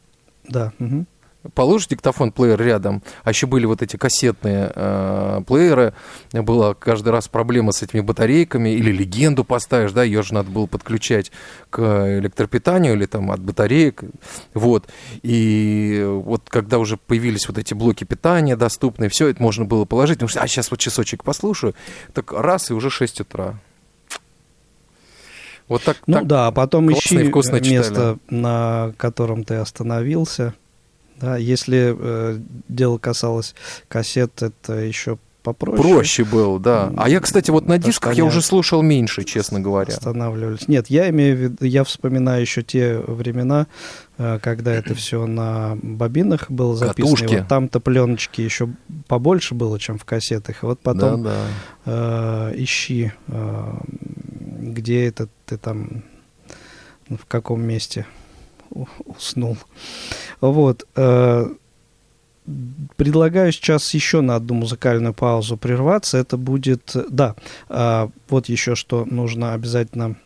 да. 0.49 0.73
мгм. 0.79 1.07
Положишь 1.55 1.89
диктофон 1.89 2.33
плеер 2.33 2.61
рядом, 2.61 3.03
а 3.25 3.31
еще 3.31 3.47
были 3.47 3.67
вот 3.67 3.83
эти 3.83 3.97
кассетные 3.97 4.73
э, 4.75 5.41
плееры, 5.47 5.95
была 6.33 6.75
каждый 6.75 7.11
раз 7.11 7.29
проблема 7.29 7.73
с 7.73 7.83
этими 7.83 8.01
батарейками, 8.01 8.71
или 8.71 8.93
легенду 8.93 9.45
поставишь, 9.45 9.93
да, 9.93 10.03
ее 10.03 10.23
же 10.23 10.35
надо 10.35 10.51
было 10.51 10.67
подключать 10.67 11.33
к 11.71 12.19
электропитанию 12.19 12.95
или 12.95 13.07
там 13.07 13.31
от 13.31 13.41
батареек, 13.41 14.03
вот, 14.55 14.89
и 15.23 16.05
вот 16.07 16.43
когда 16.49 16.79
уже 16.79 16.97
появились 16.97 17.49
вот 17.49 17.59
эти 17.59 17.75
блоки 17.75 18.05
питания 18.05 18.57
доступные, 18.57 19.11
все 19.11 19.29
это 19.29 19.43
можно 19.43 19.65
было 19.65 19.85
положить, 19.85 20.19
потому 20.19 20.29
что, 20.29 20.41
а 20.41 20.49
сейчас 20.49 20.71
вот 20.71 20.81
часочек 20.81 21.25
послушаю, 21.25 21.75
так 22.13 22.33
раз 22.33 22.71
и 22.71 22.75
уже 22.75 22.91
6 22.91 23.21
утра. 23.21 23.59
Вот 25.69 25.83
так, 25.85 25.97
Ну 26.07 26.15
так 26.15 26.27
да, 26.27 26.47
а 26.49 26.53
потом 26.53 26.93
ищи 26.93 27.17
э, 27.17 27.25
читали. 27.25 27.31
место, 27.71 28.19
на 28.29 28.93
котором 28.99 29.45
ты 29.45 29.55
остановился. 29.55 30.55
Да, 31.23 31.37
если 31.37 31.97
э, 31.99 32.39
дело 32.69 32.99
касалось 32.99 33.55
кассет, 33.89 34.43
это 34.43 34.75
еще 34.75 35.19
попроще. 35.43 35.83
Проще 35.83 36.25
было, 36.25 36.59
да. 36.59 36.93
А 36.97 37.09
я, 37.09 37.21
кстати, 37.21 37.51
вот 37.51 37.67
на 37.67 37.79
дисках 37.79 38.15
я 38.15 38.25
уже 38.25 38.43
слушал 38.43 38.83
меньше, 38.83 39.25
честно 39.25 39.61
говоря. 39.61 39.95
Останавливались. 39.95 40.69
Нет, 40.69 40.89
я 40.89 41.09
имею 41.11 41.37
в 41.37 41.41
виду, 41.41 41.65
я 41.65 41.85
вспоминаю 41.85 42.41
еще 42.41 42.63
те 42.63 42.99
времена, 42.99 43.69
э, 44.19 44.39
когда 44.43 44.73
это 44.73 44.95
все 44.95 45.27
на 45.27 45.77
бобинах 45.81 46.51
было 46.51 46.75
записано. 46.75 47.13
И 47.13 47.17
Катушки. 47.17 47.39
Вот 47.39 47.49
там-то 47.49 47.81
пленочки 47.81 48.41
еще 48.41 48.69
побольше 49.07 49.55
было, 49.55 49.79
чем 49.79 49.99
в 49.99 50.05
кассетах. 50.05 50.63
И 50.63 50.67
вот 50.67 50.81
потом 50.81 51.23
Да, 51.23 51.37
да. 51.85 52.51
э, 52.51 52.55
ищи, 52.57 53.13
э, 53.29 53.75
где 54.61 55.07
это 55.07 55.29
ты 55.47 55.57
там, 55.57 56.03
в 57.09 57.27
каком 57.27 57.63
месте 57.63 58.07
уснул. 59.05 59.57
Вот. 60.41 60.87
э, 60.97 61.47
Предлагаю 62.97 63.53
сейчас 63.53 63.95
еще 63.95 64.21
на 64.21 64.35
одну 64.35 64.55
музыкальную 64.55 65.15
паузу 65.15 65.57
прерваться. 65.57 66.19
Это 66.19 66.37
будет, 66.37 66.97
да, 67.09 67.37
а, 67.69 68.11
вот 68.29 68.49
еще 68.49 68.75
что 68.75 69.05
нужно 69.05 69.53
обязательно 69.53 70.17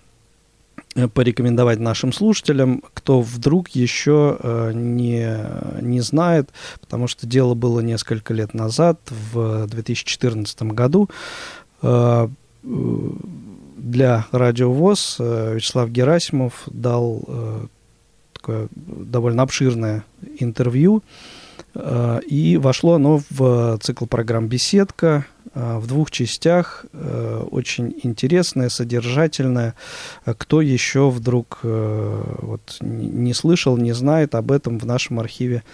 э, 0.95 1.09
порекомендовать 1.09 1.79
нашим 1.79 2.15
слушателям, 2.15 2.83
кто 2.95 3.21
вдруг 3.21 3.69
еще 3.69 4.39
э, 4.41 4.73
не, 4.75 5.29
не 5.83 6.01
знает, 6.01 6.49
потому 6.81 7.07
что 7.07 7.27
дело 7.27 7.53
было 7.53 7.81
несколько 7.81 8.33
лет 8.33 8.55
назад, 8.55 8.99
в 9.11 9.67
2014 9.67 10.63
году. 10.63 11.11
Э, 11.83 12.29
э, 12.65 12.69
Для 13.77 14.27
Радио 14.33 14.73
ВОЗ 14.73 15.17
э, 15.19 15.55
Вячеслав 15.57 15.91
Герасимов 15.91 16.63
дал 16.67 17.23
э, 17.29 17.67
такое 18.47 18.69
довольно 18.77 19.43
обширное 19.43 20.05
интервью, 20.39 21.03
э, 21.75 22.21
и 22.29 22.57
вошло 22.57 22.95
оно 22.95 23.21
в 23.31 23.79
цикл 23.83 24.07
программ 24.07 24.47
«Беседка» 24.47 25.27
э, 25.53 25.79
в 25.79 25.89
двух 25.89 26.13
частях, 26.13 26.87
э, 26.93 27.45
очень 27.51 27.95
интересное, 28.05 28.69
содержательное. 28.69 29.75
Кто 30.25 30.61
еще 30.61 31.11
вдруг 31.11 31.59
вот, 31.63 32.77
не 32.81 33.35
слышал, 33.35 33.77
не 33.77 33.93
знает 33.93 34.37
об 34.37 34.53
этом 34.53 34.79
в 34.79 34.87
нашем 34.87 35.19
архиве, 35.19 35.65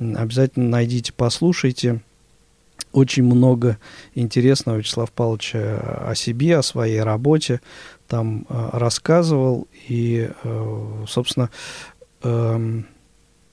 обязательно 0.00 0.68
найдите, 0.68 1.12
послушайте. 1.16 2.00
Очень 2.92 3.24
много 3.24 3.76
интересного 4.14 4.78
Вячеслав 4.78 5.12
Павлович 5.12 5.52
о 5.54 6.12
себе, 6.14 6.56
о 6.56 6.62
своей 6.62 7.00
работе 7.00 7.60
там 8.06 8.46
рассказывал. 8.48 9.68
И, 9.88 10.30
собственно, 11.06 11.50
эм, 12.22 12.86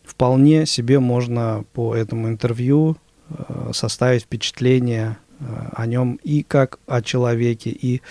вполне 0.05 0.65
себе 0.65 0.99
можно 0.99 1.65
по 1.73 1.95
этому 1.95 2.27
интервью 2.29 2.97
э, 3.29 3.71
составить 3.73 4.23
впечатление 4.23 5.17
э, 5.39 5.43
о 5.73 5.85
нем 5.85 6.19
и 6.23 6.43
как 6.43 6.79
о 6.87 7.01
человеке, 7.01 7.69
и 7.69 8.01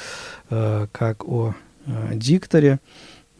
э, 0.50 0.86
как 0.92 1.26
о 1.28 1.54
дикторе. 2.12 2.80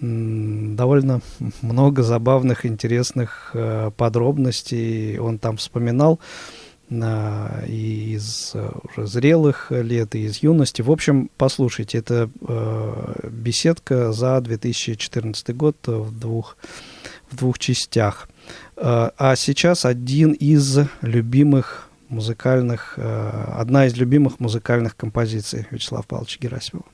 Довольно 0.00 1.22
много 1.62 2.02
забавных, 2.02 2.66
интересных 2.66 3.56
подробностей 3.96 5.18
он 5.18 5.38
там 5.38 5.56
вспоминал 5.56 6.20
и 6.90 8.14
из 8.14 8.52
э, 8.54 8.70
уже 8.84 9.06
зрелых 9.06 9.70
лет, 9.70 10.14
и 10.14 10.24
из 10.24 10.42
юности. 10.42 10.82
В 10.82 10.90
общем, 10.90 11.30
послушайте, 11.36 11.98
это 11.98 12.30
э, 12.46 13.28
беседка 13.30 14.12
за 14.12 14.40
2014 14.40 15.56
год 15.56 15.76
в 15.86 16.18
двух, 16.18 16.56
в 17.30 17.36
двух 17.36 17.58
частях. 17.58 18.28
Э, 18.76 19.10
А 19.16 19.36
сейчас 19.36 19.84
один 19.84 20.32
из 20.32 20.78
любимых 21.00 21.88
музыкальных, 22.08 22.94
э, 22.96 23.44
одна 23.56 23.86
из 23.86 23.96
любимых 23.96 24.40
музыкальных 24.40 24.96
композиций 24.96 25.66
Вячеслава 25.70 26.02
Павловича 26.02 26.38
Герасимова. 26.40 26.86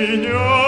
Меня, 0.00 0.59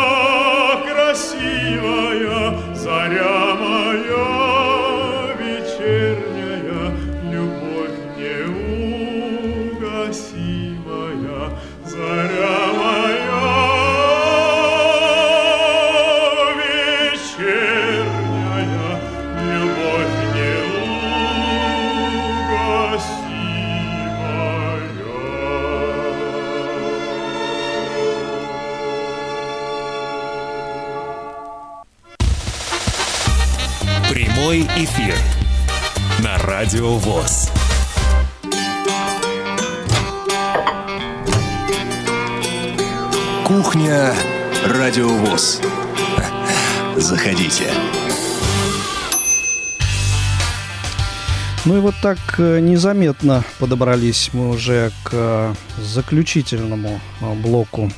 Ну 51.65 51.77
и 51.77 51.81
вот 51.81 51.95
так 52.03 52.19
э, 52.39 52.59
незаметно 52.59 53.45
подобрались 53.61 54.31
мы 54.33 54.51
уже 54.51 54.91
к 55.05 55.11
э, 55.13 55.55
заключительному 55.79 57.01
э, 57.21 57.35
блоку 57.35 57.89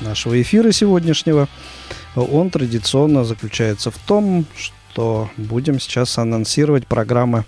нашего 0.00 0.40
эфира 0.40 0.70
сегодняшнего. 0.70 1.48
Он 2.14 2.50
традиционно 2.50 3.24
заключается 3.24 3.90
в 3.90 3.98
том, 3.98 4.46
что 4.56 5.28
будем 5.36 5.80
сейчас 5.80 6.16
анонсировать 6.18 6.86
программы 6.86 7.44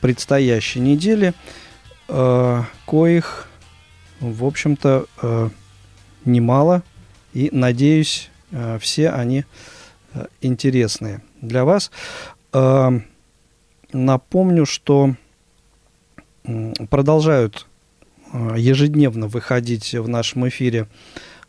предстоящей 0.00 0.80
недели, 0.80 1.34
коих, 2.06 3.48
в 4.20 4.44
общем-то, 4.44 5.06
немало. 6.24 6.82
И, 7.34 7.50
надеюсь, 7.52 8.30
все 8.80 9.10
они 9.10 9.44
интересные 10.40 11.22
для 11.42 11.64
вас. 11.64 11.90
Напомню, 13.92 14.66
что 14.66 15.14
продолжают 16.90 17.66
э, 18.32 18.54
ежедневно 18.56 19.28
выходить 19.28 19.94
в 19.94 20.08
нашем 20.08 20.48
эфире 20.48 20.86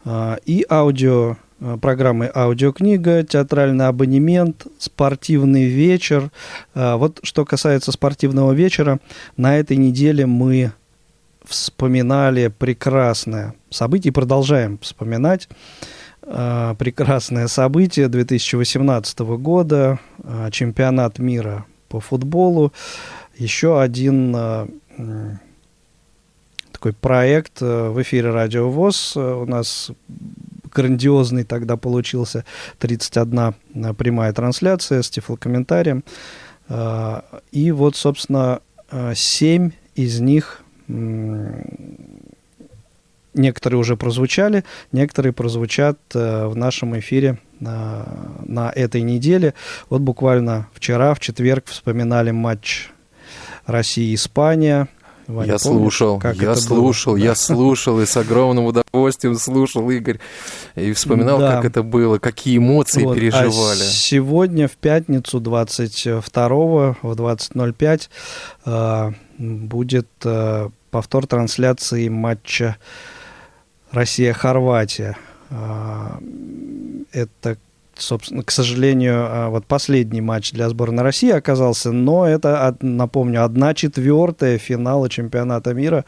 э, 0.05 0.37
и 0.45 0.65
аудио 0.69 1.37
э, 1.59 1.77
программы 1.81 2.31
«Аудиокнига», 2.33 3.23
«Театральный 3.23 3.87
абонемент», 3.87 4.67
«Спортивный 4.77 5.65
вечер». 5.65 6.31
Вот 6.73 7.19
что 7.23 7.45
касается 7.45 7.91
спортивного 7.91 8.53
вечера, 8.53 8.99
на 9.35 9.57
этой 9.57 9.77
неделе 9.77 10.25
мы 10.25 10.71
вспоминали 11.43 12.47
прекрасное 12.47 13.55
событие 13.69 14.09
и 14.11 14.13
продолжаем 14.13 14.77
вспоминать 14.79 15.47
прекрасное 16.21 17.47
событие 17.47 18.09
2018 18.09 19.19
года, 19.19 19.97
чемпионат 20.51 21.19
мира 21.19 21.65
по 21.87 21.99
футболу. 21.99 22.73
Еще 23.35 23.81
один 23.81 24.35
э, 24.35 24.67
такой 26.71 26.93
проект 26.93 27.61
э, 27.61 27.89
в 27.89 28.01
эфире 28.01 28.31
Радио 28.31 28.69
ВОЗ. 28.69 29.13
Э, 29.15 29.33
у 29.33 29.45
нас 29.45 29.91
грандиозный 30.73 31.43
тогда 31.43 31.77
получился 31.77 32.45
31 32.79 33.53
прямая 33.95 34.33
трансляция 34.33 35.01
с 35.01 35.09
тифлокомментарием. 35.09 36.03
И 37.51 37.71
вот, 37.71 37.95
собственно, 37.95 38.59
7 38.91 39.71
из 39.95 40.19
них 40.19 40.61
некоторые 43.37 43.79
уже 43.79 43.95
прозвучали, 43.95 44.63
некоторые 44.91 45.33
прозвучат 45.33 45.97
в 46.13 46.53
нашем 46.55 46.97
эфире 46.99 47.39
на, 47.59 48.05
на 48.45 48.69
этой 48.69 49.01
неделе. 49.01 49.53
Вот 49.89 50.01
буквально 50.01 50.67
вчера, 50.73 51.13
в 51.13 51.19
четверг, 51.19 51.65
вспоминали 51.67 52.31
матч 52.31 52.89
России-Испания. 53.65 54.87
Ваня, 55.27 55.53
я 55.53 55.57
помнишь, 55.57 55.97
слушал, 55.97 56.21
я 56.35 56.55
слушал, 56.55 57.13
было? 57.13 57.21
я 57.21 57.35
слушал 57.35 57.99
и 57.99 58.05
с 58.05 58.15
огромным 58.15 58.63
удовольствием 58.63 59.35
слушал, 59.35 59.89
Игорь, 59.89 60.19
и 60.75 60.93
вспоминал, 60.93 61.39
да. 61.39 61.55
как 61.57 61.65
это 61.65 61.83
было, 61.83 62.17
какие 62.17 62.59
эмоции 62.59 63.03
вот. 63.03 63.15
переживали. 63.15 63.81
А 63.81 63.83
сегодня, 63.83 64.69
в 64.69 64.77
пятницу, 64.77 65.41
22 65.41 66.21
в 66.21 67.11
20.05, 67.11 68.09
э, 68.67 69.11
будет 69.37 70.07
э, 70.23 70.69
повтор 70.91 71.27
трансляции 71.27 72.07
матча 72.07 72.77
Россия-Хорватия. 73.91 75.17
Э, 75.49 76.19
это, 77.11 77.57
собственно, 77.95 78.43
к 78.43 78.51
сожалению, 78.51 79.25
а, 79.27 79.49
вот 79.49 79.65
последний 79.65 80.21
матч 80.21 80.51
для 80.51 80.69
сборной 80.69 81.03
России 81.03 81.31
оказался, 81.31 81.91
но 81.91 82.27
это, 82.27 82.75
напомню, 82.81 83.43
одна 83.43 83.73
четвертая 83.73 84.57
финала 84.57 85.09
чемпионата 85.09 85.73
мира. 85.73 86.05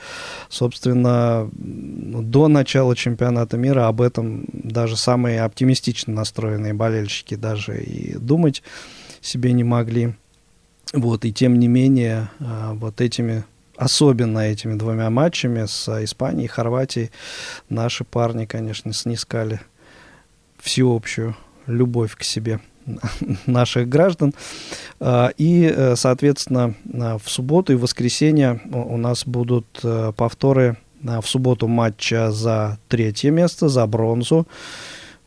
Собственно, 0.49 1.49
ну, 1.53 2.21
до 2.21 2.47
начала 2.47 2.95
чемпионата 2.95 3.57
мира 3.57 3.87
об 3.87 4.01
этом 4.01 4.45
даже 4.51 4.97
самые 4.97 5.41
оптимистично 5.41 6.13
настроенные 6.13 6.73
болельщики 6.73 7.35
даже 7.35 7.81
и 7.81 8.17
думать 8.17 8.61
себе 9.21 9.53
не 9.53 9.63
могли. 9.63 10.15
Вот, 10.93 11.23
и 11.25 11.31
тем 11.31 11.59
не 11.59 11.67
менее, 11.67 12.29
а, 12.39 12.73
вот 12.73 12.99
этими 13.01 13.43
особенно 13.79 14.39
этими 14.39 14.75
двумя 14.75 15.09
матчами 15.09 15.65
с 15.65 15.87
Испанией 16.03 16.45
и 16.45 16.49
Хорватией 16.49 17.11
наши 17.69 18.03
парни, 18.03 18.45
конечно, 18.45 18.91
снискали 18.91 19.61
всеобщую 20.57 21.35
любовь 21.65 22.15
к 22.15 22.23
себе 22.23 22.59
наших 23.45 23.87
граждан. 23.87 24.33
А, 24.99 25.31
и, 25.37 25.63
э, 25.73 25.95
соответственно, 25.95 26.73
в 26.83 27.29
субботу 27.29 27.71
и 27.71 27.77
воскресенье 27.77 28.61
у 28.71 28.97
нас 28.97 29.25
будут 29.25 29.79
э, 29.83 30.11
повторы 30.15 30.77
в 31.01 31.23
субботу 31.23 31.69
матча 31.69 32.31
за 32.31 32.77
третье 32.89 33.31
место, 33.31 33.69
за 33.69 33.87
бронзу. 33.87 34.45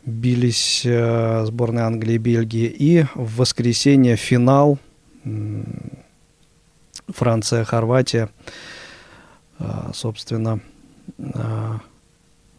Бились 0.05 0.83
э, 0.85 1.45
сборные 1.47 1.85
Англии 1.85 2.17
и 2.17 2.19
Бельгии. 2.19 2.67
И 2.67 3.07
в 3.15 3.37
воскресенье 3.39 4.17
финал 4.17 4.79
Франция-Хорватия. 7.09 8.29
А, 9.59 9.91
собственно, 9.95 10.61
а, 11.35 11.81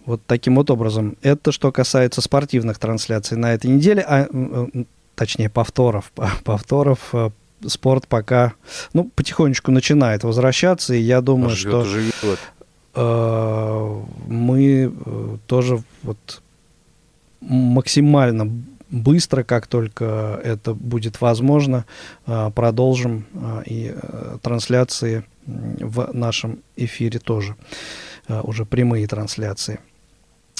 вот 0.06 0.22
таким 0.26 0.56
вот 0.56 0.70
образом. 0.70 1.18
Это 1.22 1.52
что 1.52 1.72
касается 1.72 2.22
спортивных 2.22 2.80
трансляций 2.80 3.38
на 3.38 3.54
этой 3.54 3.72
неделе, 3.72 4.04
а 4.08 4.28
точнее 5.16 5.50
повторов. 5.50 6.12
Повторов 6.44 7.10
э, 7.14 7.30
спорт 7.68 8.08
пока, 8.08 8.54
ну, 8.94 9.10
потихонечку 9.16 9.72
начинает 9.72 10.24
возвращаться, 10.24 10.94
и 10.94 11.00
я 11.00 11.22
думаю, 11.22 11.52
живет, 11.52 11.74
что 11.74 11.86
живет. 11.86 12.40
Э, 12.96 14.02
мы 14.28 14.92
тоже 15.48 15.82
вот 16.04 16.42
максимально 17.42 18.50
быстро, 18.94 19.44
как 19.44 19.68
только 19.68 20.40
это 20.44 20.74
будет 20.74 21.20
возможно, 21.20 21.86
э, 22.26 22.52
продолжим 22.56 23.26
и 23.66 23.94
трансляции 24.42 25.24
в 25.46 26.14
нашем 26.14 26.60
эфире 26.78 27.20
тоже, 27.20 27.56
уже 28.30 28.66
прямые 28.66 29.08
трансляции 29.08 29.80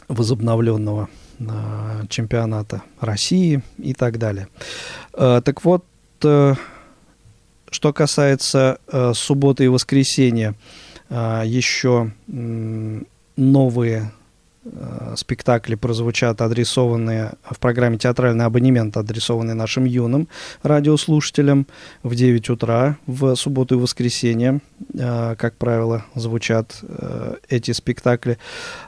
возобновленного 0.08 1.10
э, 1.40 2.06
чемпионата 2.10 2.82
России 3.00 3.62
и 3.78 3.94
так 3.94 4.18
далее. 4.18 4.48
Э, 5.14 5.42
так 5.44 5.64
вот, 5.64 5.86
э, 6.24 6.56
что 7.70 7.94
касается 7.94 8.80
э, 8.88 9.14
субботы 9.16 9.66
и 9.66 9.70
воскресенья, 9.70 10.56
э, 11.10 11.44
еще 11.46 12.12
э, 12.28 13.02
новые 13.36 14.02
Э, 14.02 14.23
спектакли 15.16 15.76
прозвучат, 15.76 16.42
адресованные 16.42 17.34
в 17.44 17.60
программе 17.60 17.98
«Театральный 17.98 18.46
абонемент», 18.46 18.96
адресованные 18.96 19.56
нашим 19.56 19.86
юным 19.86 20.28
радиослушателям 20.62 21.68
в 22.02 22.16
9 22.16 22.50
утра 22.50 22.98
в 23.06 23.36
субботу 23.36 23.76
и 23.76 23.78
воскресенье, 23.78 24.62
э, 24.94 25.36
как 25.38 25.58
правило, 25.58 26.06
звучат 26.16 26.80
э, 26.82 27.36
эти 27.50 27.72
спектакли. 27.72 28.38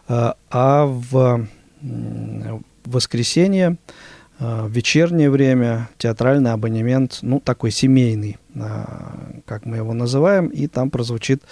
А 0.08 0.86
в 0.86 1.48
воскресенье 2.86 3.78
в 4.40 4.70
вечернее 4.70 5.30
время 5.30 5.90
театральный 5.98 6.52
абонемент, 6.52 7.20
ну, 7.22 7.40
такой 7.40 7.72
семейный, 7.72 8.38
как 9.46 9.66
мы 9.66 9.78
его 9.78 9.94
называем, 9.94 10.48
и 10.48 10.68
там 10.68 10.90
прозвучит 10.90 11.44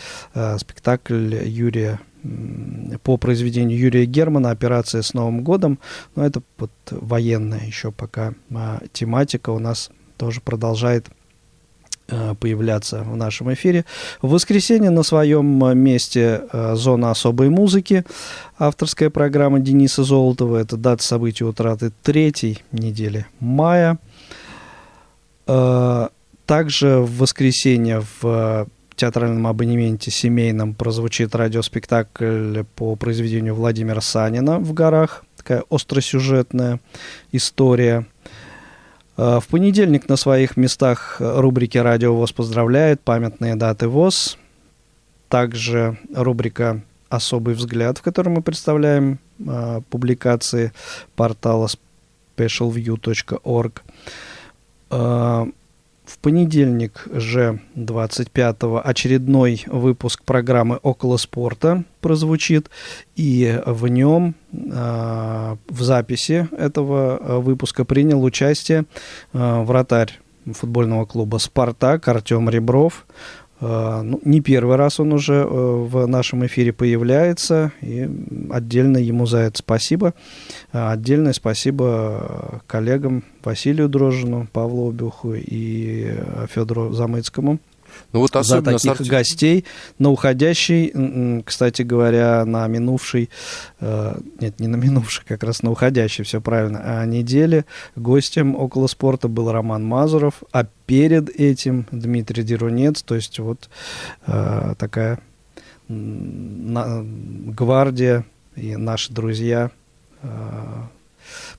спектакль 0.58 1.36
Юрия 1.46 2.00
по 3.04 3.18
произведению 3.18 3.78
Юрия 3.78 4.06
Германа 4.06 4.52
«Операция 4.52 5.02
с 5.02 5.14
Новым 5.14 5.44
годом». 5.44 5.80
Но 6.16 6.26
это 6.26 6.42
вот 6.58 6.72
военная 6.90 7.66
еще 7.66 7.92
пока 7.92 8.34
а, 8.54 8.82
тематика 8.94 9.50
у 9.50 9.60
нас 9.60 9.90
тоже 10.18 10.40
продолжает 10.42 11.08
а, 12.10 12.36
появляться 12.36 13.04
в 13.04 13.16
нашем 13.18 13.54
эфире. 13.54 13.84
В 14.22 14.30
воскресенье 14.30 14.90
на 14.90 15.04
своем 15.04 15.78
месте 15.78 16.44
а, 16.52 16.76
«Зона 16.76 17.12
особой 17.12 17.50
музыки», 17.50 18.06
авторская 18.58 19.10
программа 19.10 19.60
Дениса 19.60 20.04
Золотова. 20.04 20.58
Это 20.58 20.78
дата 20.78 21.04
событий 21.04 21.44
утраты 21.44 21.92
третьей 22.04 22.60
недели 22.72 23.26
мая. 23.40 23.98
Также 25.46 27.00
в 27.00 27.18
воскресенье 27.18 28.02
в 28.22 28.68
театральном 28.96 29.48
абонементе 29.48 30.12
семейном 30.12 30.74
прозвучит 30.74 31.36
радиоспектакль 31.36 32.64
по 32.76 32.96
произведению 32.96 33.56
Владимира 33.56 34.02
Санина 34.02 34.60
«В 34.60 34.74
горах». 34.74 35.26
Такая 35.38 35.64
остросюжетная 35.70 36.80
история. 37.32 38.06
Э, 39.18 39.40
В 39.40 39.48
понедельник 39.48 40.10
на 40.10 40.16
своих 40.16 40.58
местах 40.58 41.18
рубрики 41.20 41.78
«Радио 41.78 42.16
ВОЗ 42.16 42.32
поздравляет», 42.32 43.02
«Памятные 43.02 43.56
даты 43.56 43.88
ВОЗ». 43.88 44.38
Также 45.30 45.98
рубрика 46.14 46.82
«Особый 47.10 47.56
взгляд», 47.56 47.98
в 47.98 48.02
которой 48.02 48.30
мы 48.30 48.42
представляем 48.42 49.20
э, 49.40 49.82
публикации 49.90 50.72
портала 51.16 51.68
specialview.org. 52.38 53.84
В 56.06 56.20
понедельник 56.20 57.08
же 57.14 57.62
25-го 57.76 58.82
очередной 58.84 59.64
выпуск 59.68 60.24
программы 60.24 60.78
«Около 60.84 61.16
спорта» 61.16 61.86
прозвучит, 62.02 62.70
и 63.16 63.62
в 63.66 63.88
нем 63.88 64.36
э, 64.52 65.56
в 65.70 65.82
записи 65.82 66.50
этого 66.52 67.18
э, 67.18 67.38
выпуска 67.40 67.86
принял 67.86 68.22
участие 68.22 68.84
э, 69.32 69.64
вратарь 69.64 70.20
футбольного 70.52 71.06
клуба 71.06 71.38
«Спартак» 71.38 72.06
Артем 72.10 72.50
Ребров. 72.50 73.06
Э, 73.64 74.02
ну, 74.04 74.20
не 74.26 74.42
первый 74.42 74.76
раз 74.76 75.00
он 75.00 75.14
уже 75.14 75.36
э, 75.36 75.46
в 75.46 76.06
нашем 76.06 76.46
эфире 76.46 76.74
появляется, 76.74 77.72
и 77.82 78.10
отдельно 78.52 78.98
ему 78.98 79.26
за 79.26 79.40
это 79.40 79.60
спасибо. 79.60 80.14
А 80.72 80.92
Отдельное 80.92 81.34
спасибо 81.34 82.62
коллегам 82.68 83.24
Василию 83.44 83.88
Дрожжину, 83.88 84.48
Павлу 84.52 84.90
Обюху 84.90 85.34
и 85.34 86.08
э, 86.10 86.46
Федору 86.50 86.92
Замыцкому 86.92 87.60
Ну 88.14 88.20
вот 88.20 88.32
за 88.32 88.62
таких 88.62 88.92
Арти- 89.02 89.10
гостей 89.10 89.66
на 90.00 90.10
уходящий, 90.10 90.92
м, 90.94 91.36
м, 91.38 91.44
кстати 91.44 91.82
говоря, 91.82 92.46
на 92.46 92.68
минувший, 92.68 93.30
э, 93.82 94.16
нет, 94.40 94.60
не 94.60 94.68
на 94.68 94.76
минувший, 94.76 95.26
как 95.28 95.44
раз 95.44 95.64
на 95.64 95.72
уходящий, 95.72 96.24
все 96.24 96.40
правильно, 96.40 96.82
а 96.84 97.06
неделе 97.06 97.66
гостем 97.96 98.56
около 98.56 98.88
спорта 98.88 99.28
был 99.28 99.52
Роман 99.52 99.84
Мазуров, 99.84 100.44
а 100.52 100.66
перед 100.86 101.30
этим 101.30 101.88
Дмитрий 101.92 102.44
Дерунец, 102.44 103.02
то 103.04 103.16
есть 103.16 103.40
вот 103.40 103.70
э, 104.28 104.76
такая 104.78 105.20
на- 105.88 107.04
гвардия 107.04 108.26
и 108.56 108.76
наши 108.76 109.12
друзья 109.12 109.72
э, 110.22 110.28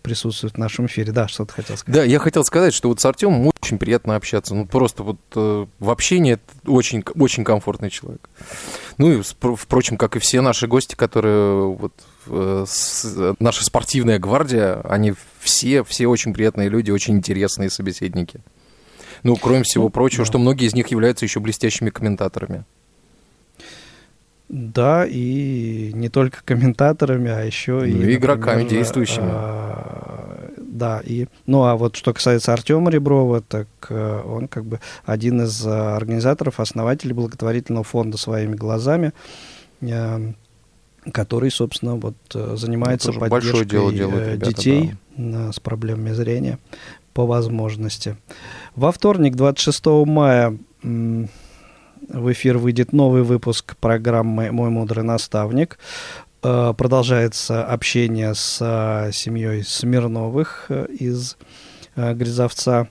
присутствуют 0.05 0.55
в 0.55 0.59
нашем 0.59 0.85
эфире. 0.87 1.13
Да, 1.13 1.27
что 1.29 1.47
ты 1.47 1.55
хотел 1.55 1.77
сказать? 1.79 1.97
Да, 2.01 2.05
я 2.05 2.19
хотел 2.19 2.45
сказать, 2.45 2.75
что 2.75 2.89
вот 2.91 3.01
с 3.01 3.05
Артемом 3.07 3.51
очень 3.63 3.79
приятно 3.79 4.15
общаться. 4.17 4.55
Ну, 4.55 4.67
просто 4.67 5.03
вот 5.03 5.17
э, 5.35 5.67
в 5.79 5.91
общении 5.91 6.39
очень, 6.67 7.03
очень 7.17 7.43
комфортный 7.43 7.89
человек. 7.91 8.29
Ну 8.99 9.11
и, 9.11 9.23
впрочем, 9.57 9.97
как 9.97 10.15
и 10.15 10.19
все 10.19 10.43
наши 10.43 10.67
гости, 10.69 10.95
которые 10.95 11.69
вот 11.75 11.95
э, 12.27 12.65
с- 12.69 13.35
наша 13.41 13.65
спортивная 13.65 14.19
гвардия, 14.19 14.81
они 14.83 15.15
все, 15.41 15.83
все 15.83 16.07
очень 16.07 16.35
приятные 16.35 16.69
люди, 16.69 16.91
очень 16.91 17.17
интересные 17.17 17.71
собеседники. 17.71 18.41
Ну, 19.23 19.37
кроме 19.37 19.63
всего 19.63 19.85
Ну, 19.85 19.91
прочего, 19.91 20.25
да. 20.25 20.27
что 20.27 20.39
многие 20.39 20.67
из 20.67 20.75
них 20.75 20.89
являются 20.89 21.25
еще 21.25 21.41
блестящими 21.41 21.89
комментаторами. 21.89 22.65
Да, 24.49 25.07
и 25.07 25.91
не 25.95 26.09
только 26.09 26.39
комментаторами, 26.45 27.31
а 27.31 27.41
еще 27.43 27.89
и 27.89 27.95
Ну, 27.95 28.07
и 28.07 28.15
игроками 28.17 28.63
например, 28.63 28.85
действующими. 28.85 29.27
а, 29.27 30.51
да, 30.59 31.01
и 31.05 31.27
ну 31.47 31.65
а 31.65 31.77
вот 31.77 31.97
что 31.97 32.13
касается 32.13 32.53
Артема 32.53 32.91
Реброва, 32.91 33.41
так 33.41 33.69
э, 33.89 34.23
он 34.25 34.49
как 34.49 34.65
бы 34.67 34.81
один 35.05 35.43
из 35.43 35.67
а, 35.67 35.97
организаторов, 35.97 36.61
основателей 36.61 37.15
благотворительного 37.15 37.85
фонда 37.85 38.19
своими 38.19 38.55
глазами, 38.55 39.13
э, 39.81 40.33
который, 41.11 41.51
собственно, 41.51 41.97
вот 41.97 42.17
занимается 42.33 43.13
большое 43.13 43.31
поддержкой 43.31 43.71
дело 43.71 43.93
делают 43.93 44.27
ребята, 44.35 44.47
детей 44.47 44.95
э, 45.17 45.53
с 45.53 45.61
проблемами 45.61 46.13
зрения 46.13 46.59
по 47.15 47.25
возможности. 47.27 48.17
Во 48.75 48.91
вторник, 48.93 49.37
26 49.37 49.87
мая, 50.07 50.59
в 52.09 52.33
эфир 52.33 52.59
выйдет 52.59 52.93
новый 52.93 53.23
выпуск 53.23 53.77
программы 53.77 54.51
«Мой 54.51 54.71
мудрый 54.71 55.05
наставник». 55.05 55.79
Э, 56.43 56.75
Продолжается 56.77 57.65
общение 57.65 58.35
с 58.35 58.59
э, 58.61 59.13
семьей 59.13 59.65
Смирновых 59.65 60.67
э, 60.69 60.87
из 60.91 61.37
Грязовца. 61.97 62.89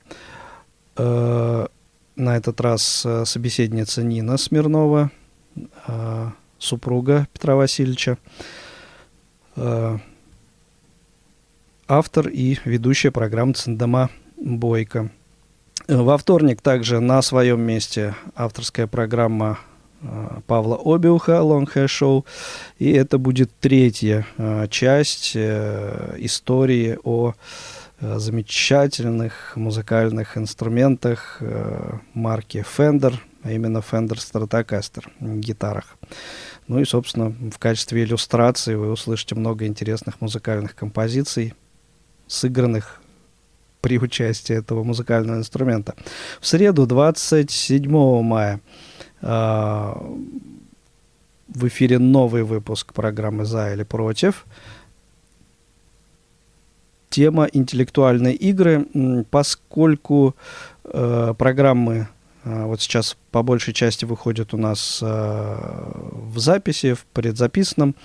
На 0.95 1.67
этот 2.15 2.61
раз 2.61 3.05
собеседница 3.25 4.01
Нина 4.01 4.37
Смирнова, 4.37 5.11
супруга 6.57 7.27
Петра 7.33 7.55
Васильевича. 7.55 8.17
Автор 11.87 12.29
и 12.29 12.59
ведущая 12.63 13.11
программы 13.11 13.55
«Цендема 13.55 14.09
Бойко». 14.37 15.11
Во 15.87 16.17
вторник 16.17 16.61
также 16.61 17.01
на 17.01 17.21
своем 17.21 17.59
месте 17.59 18.15
авторская 18.35 18.87
программа 18.87 19.59
э, 20.01 20.39
Павла 20.47 20.79
Обиуха 20.81 21.33
«Long 21.33 21.65
Hair 21.65 21.87
Show». 21.87 22.25
И 22.79 22.89
это 22.93 23.17
будет 23.17 23.51
третья 23.59 24.25
э, 24.37 24.67
часть 24.69 25.33
э, 25.35 26.15
истории 26.19 26.97
о 27.03 27.33
замечательных 27.99 29.53
музыкальных 29.55 30.37
инструментах 30.37 31.39
марки 32.13 32.65
Fender, 32.77 33.13
а 33.43 33.51
именно 33.51 33.77
Fender 33.77 34.17
Stratocaster, 34.17 35.05
гитарах. 35.21 35.95
Ну 36.67 36.79
и, 36.79 36.85
собственно, 36.85 37.29
в 37.29 37.57
качестве 37.59 38.03
иллюстрации 38.03 38.75
вы 38.75 38.91
услышите 38.91 39.35
много 39.35 39.65
интересных 39.65 40.19
музыкальных 40.19 40.75
композиций, 40.75 41.53
сыгранных 42.27 43.02
при 43.83 43.99
участии 43.99 44.55
этого 44.55 44.83
музыкального 44.83 45.37
инструмента. 45.37 45.93
В 46.39 46.47
среду, 46.47 46.85
27 46.85 48.21
мая, 48.21 48.61
э, 49.21 49.93
в 51.55 51.67
эфире 51.67 51.99
новый 51.99 52.43
выпуск 52.43 52.93
программы 52.93 53.45
«За 53.45 53.73
или 53.73 53.83
против». 53.83 54.45
Тема 57.09 57.47
«Интеллектуальные 57.53 58.35
игры», 58.35 58.87
поскольку 59.29 60.33
э, 60.85 61.33
программы 61.37 62.07
вот 62.45 62.81
сейчас 62.81 63.15
по 63.31 63.41
большей 63.41 63.73
части 63.73 64.03
выходят 64.03 64.53
у 64.53 64.57
нас 64.57 64.99
э, 65.01 65.05
в 65.05 66.37
записи, 66.39 66.93
в 66.93 67.05
предзаписанном, 67.13 67.95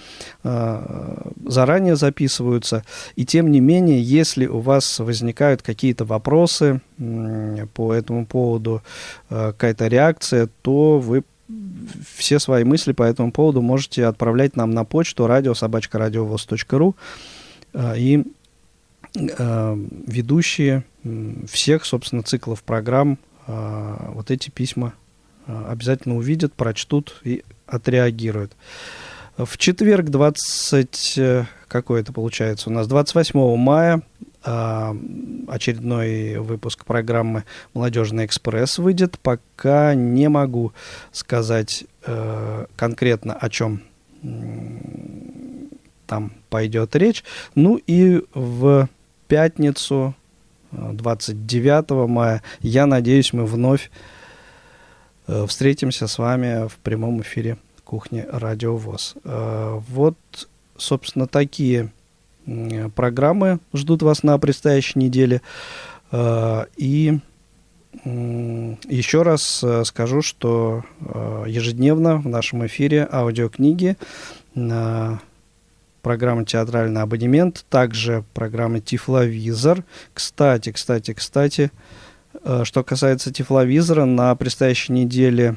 э, 0.44 1.30
заранее 1.46 1.96
записываются. 1.96 2.84
И 3.16 3.26
тем 3.26 3.50
не 3.50 3.60
менее, 3.60 4.00
если 4.00 4.46
у 4.46 4.60
вас 4.60 5.00
возникают 5.00 5.62
какие-то 5.62 6.04
вопросы 6.04 6.80
по 7.74 7.92
этому 7.92 8.26
поводу, 8.26 8.82
какая-то 9.28 9.86
реакция, 9.86 10.48
то 10.62 10.98
вы 10.98 11.24
все 12.16 12.38
свои 12.38 12.64
мысли 12.64 12.92
по 12.92 13.02
этому 13.02 13.32
поводу 13.32 13.62
можете 13.62 14.04
отправлять 14.06 14.56
нам 14.56 14.70
на 14.70 14.84
почту 14.84 15.26
радиособачка.радиовоз.ру 15.26 16.96
и 17.96 18.24
ведущие 19.14 20.84
всех, 21.48 21.84
собственно, 21.84 22.22
циклов 22.22 22.62
программ 22.62 23.18
э, 23.48 23.96
вот 24.14 24.30
эти 24.30 24.50
письма 24.50 24.94
э, 25.46 25.64
обязательно 25.68 26.16
увидят, 26.16 26.54
прочтут 26.54 27.20
и 27.24 27.42
отреагируют. 27.66 28.52
В 29.38 29.56
четверг, 29.56 30.06
20, 30.06 31.18
э, 31.18 31.44
какой 31.68 32.00
это 32.00 32.12
получается 32.12 32.70
у 32.70 32.72
нас, 32.72 32.88
28 32.88 33.56
мая, 33.56 34.02
э, 34.44 34.94
очередной 35.46 36.38
выпуск 36.38 36.84
программы 36.84 37.44
«Молодежный 37.72 38.26
экспресс» 38.26 38.78
выйдет. 38.78 39.18
Пока 39.20 39.94
не 39.94 40.28
могу 40.28 40.72
сказать 41.12 41.84
э, 42.04 42.66
конкретно, 42.76 43.34
о 43.34 43.48
чем 43.48 43.82
там 46.08 46.32
пойдет 46.50 46.96
речь. 46.96 47.22
Ну 47.54 47.80
и 47.86 48.24
в 48.34 48.88
пятницу, 49.28 50.16
29 50.72 52.08
мая, 52.08 52.42
я 52.60 52.86
надеюсь, 52.86 53.32
мы 53.32 53.46
вновь 53.46 53.90
э, 55.26 55.46
встретимся 55.46 56.06
с 56.06 56.18
вами 56.18 56.68
в 56.68 56.76
прямом 56.76 57.22
эфире 57.22 57.56
кухни 57.84 58.24
Радио 58.30 58.76
ВОЗ. 58.76 59.14
Э, 59.24 59.80
Вот, 59.88 60.16
собственно, 60.76 61.26
такие 61.26 61.90
программы 62.94 63.58
ждут 63.74 64.02
вас 64.02 64.22
на 64.22 64.38
предстоящей 64.38 64.98
неделе. 64.98 65.42
Э, 66.12 66.64
И 66.76 67.18
еще 68.04 69.22
раз 69.22 69.64
скажу, 69.84 70.20
что 70.22 70.84
ежедневно 71.46 72.18
в 72.18 72.28
нашем 72.28 72.64
эфире 72.66 73.08
аудиокниги 73.10 73.96
программа 76.02 76.44
«Театральный 76.44 77.02
абонемент», 77.02 77.64
также 77.68 78.24
программа 78.34 78.80
«Тифловизор». 78.80 79.84
Кстати, 80.14 80.72
кстати, 80.72 81.12
кстати, 81.12 81.70
э, 82.44 82.62
что 82.64 82.84
касается 82.84 83.32
«Тифловизора», 83.32 84.04
на 84.04 84.34
предстоящей 84.34 84.92
неделе 84.92 85.56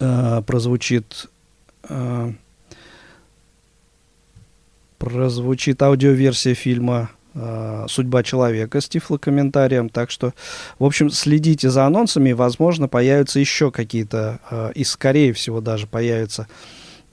э, 0.00 0.42
прозвучит 0.46 1.28
э, 1.88 2.32
прозвучит 4.98 5.82
аудиоверсия 5.82 6.54
фильма 6.54 7.10
э, 7.34 7.84
«Судьба 7.88 8.22
человека» 8.22 8.80
с 8.80 8.88
тифлокомментарием. 8.88 9.88
Так 9.90 10.10
что, 10.10 10.32
в 10.78 10.84
общем, 10.84 11.10
следите 11.10 11.68
за 11.68 11.84
анонсами. 11.84 12.32
Возможно, 12.32 12.88
появятся 12.88 13.38
еще 13.38 13.70
какие-то, 13.70 14.40
э, 14.50 14.72
и 14.74 14.84
скорее 14.84 15.32
всего 15.32 15.60
даже 15.60 15.86
появятся 15.86 16.48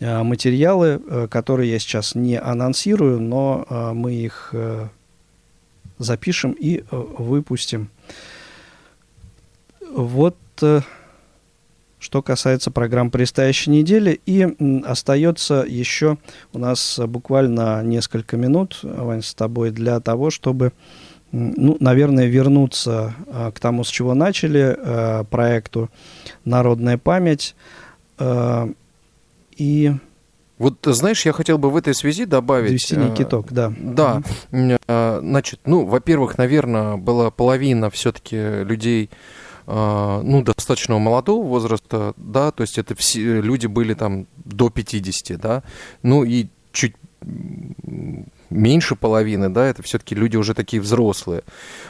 материалы, 0.02 1.00
э, 1.08 1.28
которые 1.30 1.72
я 1.72 1.80
сейчас 1.80 2.16
не 2.16 2.40
анонсирую, 2.40 3.22
но 3.22 3.66
э, 3.70 3.92
мы 3.94 4.14
их 4.14 4.50
э, 4.52 4.88
запишем 6.00 6.54
и 6.54 6.80
э, 6.80 6.84
выпустим. 6.92 7.90
Вот... 9.94 10.38
Э, 10.62 10.82
что 12.00 12.24
касается 12.24 12.72
программ 12.72 13.12
предстоящей 13.12 13.70
недели. 13.70 14.20
И 14.26 14.48
остается 14.88 15.64
еще 15.68 16.18
у 16.52 16.58
нас 16.58 17.00
буквально 17.00 17.84
несколько 17.84 18.38
минут, 18.38 18.80
Вань, 18.82 19.22
с 19.22 19.36
тобой, 19.36 19.70
для 19.70 20.00
того, 20.00 20.32
чтобы, 20.32 20.74
ну, 21.32 21.78
наверное, 21.80 22.26
вернуться 22.26 23.14
к 23.54 23.60
тому, 23.60 23.84
с 23.84 23.90
чего 23.90 24.16
начали, 24.16 25.24
проекту 25.30 25.92
«Народная 26.44 26.98
память». 26.98 27.56
И 29.62 29.94
вот, 30.58 30.80
знаешь, 30.82 31.24
я 31.24 31.34
хотел 31.34 31.60
бы 31.60 31.70
в 31.70 31.76
этой 31.76 31.94
связи 31.94 32.26
добавить... 32.26 32.72
Вести 32.72 32.96
некий 32.96 33.26
ток, 33.26 33.52
да. 33.52 33.72
Да. 33.78 34.24
Значит, 34.50 35.60
ну, 35.66 35.86
во-первых, 35.86 36.40
наверное, 36.40 36.98
была 36.98 37.30
половина 37.30 37.92
все-таки 37.92 38.64
людей 38.64 39.12
а, 39.68 40.24
ну, 40.24 40.42
достаточно 40.42 40.98
молодого 40.98 41.46
возраста, 41.46 42.14
да, 42.18 42.52
то 42.52 42.62
есть 42.62 42.80
это 42.80 42.96
все 42.96 43.40
люди 43.40 43.68
были 43.68 43.94
там 43.94 44.26
до 44.36 44.72
50, 44.72 45.40
да, 45.40 45.64
ну 46.02 46.24
и 46.24 46.48
чуть 46.72 46.96
меньше 48.52 48.96
половины, 48.96 49.50
да, 49.50 49.66
это 49.66 49.82
все-таки 49.82 50.14
люди 50.14 50.38
уже 50.38 50.54
такие 50.54 50.82
взрослые. 50.82 51.44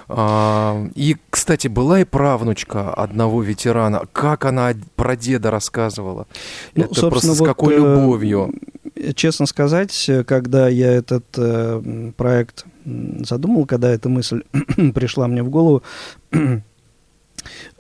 А, 0.08 0.88
и, 0.96 1.18
кстати, 1.30 1.68
была 1.68 2.02
и 2.02 2.04
правнучка 2.06 2.94
одного 2.94 3.42
ветерана. 3.42 4.04
Как 4.14 4.46
она 4.46 4.74
про 4.96 5.16
деда 5.16 5.52
рассказывала? 5.52 6.28
Ну, 6.76 6.86
это 6.86 7.10
просто 7.10 7.34
с 7.34 7.44
какой 7.44 7.80
вот, 7.80 7.86
любовью. 7.86 8.54
Честно 9.16 9.46
сказать, 9.46 10.10
когда 10.28 10.68
я 10.70 10.92
этот 10.92 11.26
э, 11.38 12.12
проект 12.16 12.66
задумал, 12.86 13.66
когда 13.66 13.90
эта 13.90 14.10
мысль 14.10 14.44
пришла 14.94 15.28
мне 15.28 15.44
в 15.44 15.50
голову, 15.50 15.84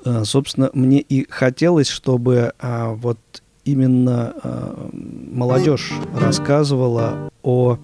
Э, 0.03 0.23
собственно, 0.23 0.71
мне 0.73 0.99
и 0.99 1.29
хотелось, 1.29 1.88
чтобы 1.88 2.53
а, 2.59 2.93
вот 2.93 3.19
именно 3.63 4.34
молодежь 4.91 5.93
рассказывала 6.15 7.32
о 7.43 7.77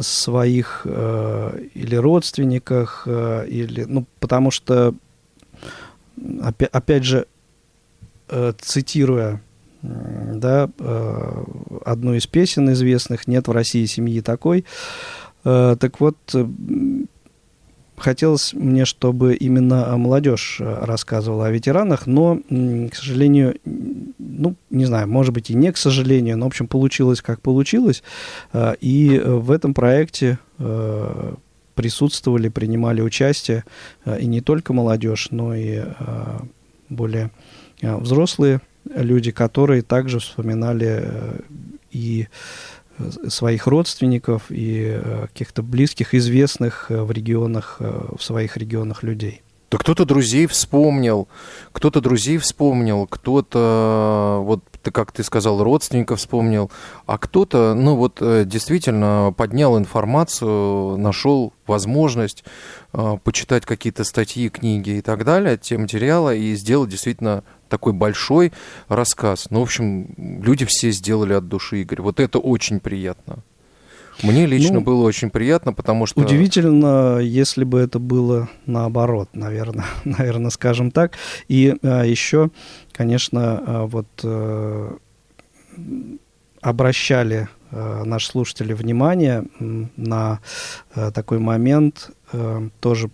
своих 0.00 0.82
э, 0.84 1.60
или 1.74 1.96
родственниках, 1.96 3.04
э, 3.06 3.46
или, 3.48 3.84
ну, 3.84 4.06
потому 4.20 4.50
что, 4.50 4.94
опять, 6.42 6.70
опять 6.70 7.04
же, 7.04 7.26
цитируя 8.58 9.40
да, 9.82 10.68
одну 11.84 12.14
из 12.14 12.26
песен 12.26 12.72
известных 12.72 13.28
«Нет 13.28 13.46
в 13.46 13.52
России 13.52 13.84
семьи 13.84 14.20
такой», 14.20 14.64
так 15.44 16.00
вот, 16.00 16.16
хотелось 17.96 18.52
мне, 18.54 18.84
чтобы 18.84 19.34
именно 19.34 19.96
молодежь 19.96 20.58
э, 20.60 20.84
рассказывала 20.84 21.46
о 21.46 21.50
ветеранах, 21.50 22.06
но, 22.06 22.40
к 22.48 22.94
сожалению, 22.94 23.56
ну, 23.64 24.54
не 24.70 24.84
знаю, 24.84 25.08
может 25.08 25.34
быть 25.34 25.50
и 25.50 25.54
не 25.54 25.72
к 25.72 25.76
сожалению, 25.76 26.36
но, 26.36 26.44
в 26.44 26.48
общем, 26.48 26.66
получилось 26.66 27.22
как 27.22 27.40
получилось. 27.40 28.02
Э, 28.52 28.74
и 28.80 29.20
в 29.24 29.50
этом 29.50 29.74
проекте 29.74 30.38
э, 30.58 31.34
присутствовали, 31.74 32.48
принимали 32.48 33.02
участие 33.02 33.64
и 34.18 34.26
не 34.26 34.40
только 34.40 34.72
молодежь, 34.72 35.28
но 35.30 35.54
и 35.54 35.82
более 36.88 37.30
взрослые 37.82 38.62
люди, 38.94 39.30
которые 39.30 39.82
также 39.82 40.18
вспоминали 40.18 41.06
и 41.90 42.28
своих 43.28 43.66
родственников 43.66 44.44
и 44.50 45.00
э, 45.02 45.26
каких-то 45.28 45.62
близких, 45.62 46.14
известных 46.14 46.90
э, 46.90 47.02
в 47.02 47.10
регионах, 47.10 47.76
э, 47.80 48.08
в 48.16 48.22
своих 48.22 48.56
регионах 48.56 49.02
людей. 49.02 49.42
Да 49.70 49.78
кто-то 49.78 50.04
друзей 50.04 50.46
вспомнил, 50.46 51.26
кто-то 51.72 52.00
друзей 52.00 52.38
вспомнил, 52.38 53.06
кто-то, 53.08 54.40
вот 54.44 54.62
как 54.92 55.10
ты 55.10 55.24
сказал, 55.24 55.60
родственников 55.60 56.20
вспомнил, 56.20 56.70
а 57.06 57.18
кто-то, 57.18 57.74
ну 57.74 57.96
вот 57.96 58.22
действительно 58.46 59.34
поднял 59.36 59.76
информацию, 59.76 60.96
нашел 60.98 61.52
возможность 61.66 62.44
почитать 63.24 63.66
какие-то 63.66 64.04
статьи, 64.04 64.48
книги 64.50 64.90
и 64.90 65.00
так 65.00 65.24
далее, 65.24 65.58
те 65.58 65.76
материалы, 65.76 66.38
и 66.38 66.54
сделать 66.54 66.90
действительно 66.90 67.42
такой 67.68 67.92
большой 67.92 68.52
рассказ. 68.88 69.48
Ну, 69.50 69.60
в 69.60 69.62
общем, 69.64 70.40
люди 70.42 70.64
все 70.64 70.90
сделали 70.90 71.32
от 71.32 71.48
души, 71.48 71.82
Игорь. 71.82 72.00
Вот 72.00 72.20
это 72.20 72.38
очень 72.38 72.80
приятно. 72.80 73.38
Мне 74.22 74.46
лично 74.46 74.74
ну, 74.74 74.80
было 74.80 75.02
очень 75.02 75.30
приятно, 75.30 75.72
потому 75.72 76.06
что... 76.06 76.20
Удивительно, 76.20 77.18
если 77.18 77.64
бы 77.64 77.78
это 77.80 77.98
было 77.98 78.48
наоборот, 78.64 79.28
наверное, 79.34 79.84
наверное, 80.04 80.50
скажем 80.50 80.90
так. 80.90 81.12
И 81.48 81.76
а, 81.82 82.02
еще, 82.02 82.50
конечно, 82.92 83.62
а, 83.66 83.86
вот 83.86 84.06
а, 84.24 84.96
обращали 86.62 87.48
а, 87.70 88.04
наши 88.04 88.28
слушатели 88.28 88.72
внимание 88.72 89.44
на 89.58 90.40
а, 90.94 91.10
такой 91.10 91.38
момент, 91.38 92.10
а, 92.32 92.68
тоже 92.80 93.10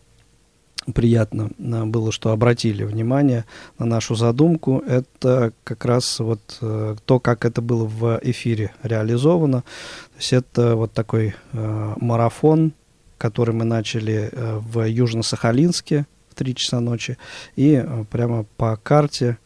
приятно 0.95 1.51
э, 1.59 1.85
было, 1.85 2.13
что 2.13 2.31
обратили 2.31 2.85
внимание 2.85 3.45
на 3.79 3.87
нашу 3.87 4.15
задумку. 4.15 4.83
Это 4.87 5.53
как 5.65 5.85
раз 5.85 6.19
вот 6.21 6.59
э, 6.61 6.97
то, 7.05 7.21
как 7.21 7.45
это 7.45 7.61
было 7.61 7.85
в 7.85 8.19
эфире 8.23 8.73
реализовано. 8.83 9.63
То 9.63 10.19
есть 10.19 10.33
это 10.33 10.77
вот 10.77 10.93
такой 10.93 11.35
э, 11.53 11.95
марафон, 12.01 12.73
который 13.19 13.55
мы 13.55 13.65
начали 13.65 14.31
в 14.33 14.81
Южно-Сахалинске 14.89 16.07
в 16.31 16.35
3 16.35 16.55
часа 16.57 16.81
ночи. 16.81 17.19
И 17.55 17.85
прямо 18.11 18.45
по 18.57 18.77
карте 18.77 19.39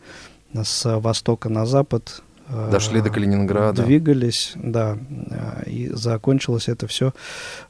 с 0.55 0.99
востока 0.99 1.51
на 1.51 1.67
запад 1.67 2.23
Дошли 2.49 3.01
до 3.01 3.11
Калининграда. 3.11 3.83
Двигались, 3.83 4.53
да. 4.55 4.99
И 5.67 5.89
закончилось 5.93 6.69
это 6.69 6.87
все 6.87 7.13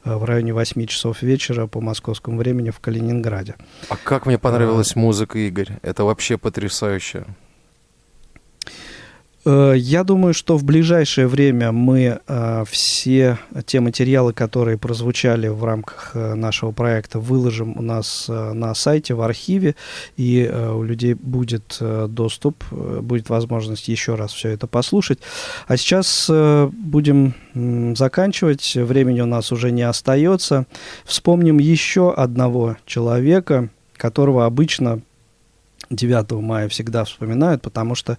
в 0.04 0.24
районе 0.24 0.52
8 0.52 0.86
часов 0.86 1.22
вечера 1.22 1.66
по 1.66 1.80
московскому 1.80 2.38
времени 2.38 2.70
в 2.70 2.80
Калининграде. 2.80 3.54
А 3.88 3.96
как 3.96 4.26
мне 4.26 4.38
понравилась 4.38 4.94
а... 4.94 4.98
музыка, 4.98 5.38
Игорь? 5.38 5.78
Это 5.82 6.04
вообще 6.04 6.36
потрясающе. 6.36 7.24
Э, 9.46 9.74
я 9.76 10.02
думаю, 10.02 10.34
что 10.34 10.56
в 10.56 10.64
ближайшее 10.64 11.28
время 11.28 11.70
мы 11.70 12.18
э, 12.26 12.64
все 12.68 13.38
те 13.64 13.78
материалы, 13.80 14.32
которые 14.32 14.76
прозвучали 14.76 15.46
в 15.46 15.64
рамках 15.64 16.10
э, 16.14 16.34
нашего 16.34 16.72
проекта, 16.72 17.20
выложим 17.20 17.78
у 17.78 17.82
нас 17.82 18.26
на 18.28 18.74
сайте, 18.74 19.14
в 19.14 19.22
архиве, 19.22 19.76
и 20.16 20.50
у 20.74 20.82
людей 20.82 21.14
будет 21.14 21.78
доступ, 22.08 22.64
будет 22.70 23.28
возможность 23.28 23.88
еще 23.88 24.16
раз 24.16 24.32
все 24.32 24.48
это 24.48 24.66
послушать. 24.66 25.20
А 25.68 25.76
сейчас 25.76 26.28
будем 26.28 27.34
заканчивать, 27.94 28.74
времени 28.74 29.20
у 29.20 29.26
нас 29.26 29.52
уже 29.52 29.70
не 29.70 29.82
остается. 29.82 30.66
Вспомним 31.04 31.58
еще 31.58 32.12
одного 32.12 32.76
человека, 32.86 33.68
которого 33.96 34.44
обычно 34.44 35.00
9 35.90 36.32
мая 36.32 36.68
всегда 36.68 37.04
вспоминают, 37.04 37.62
потому 37.62 37.94
что 37.94 38.18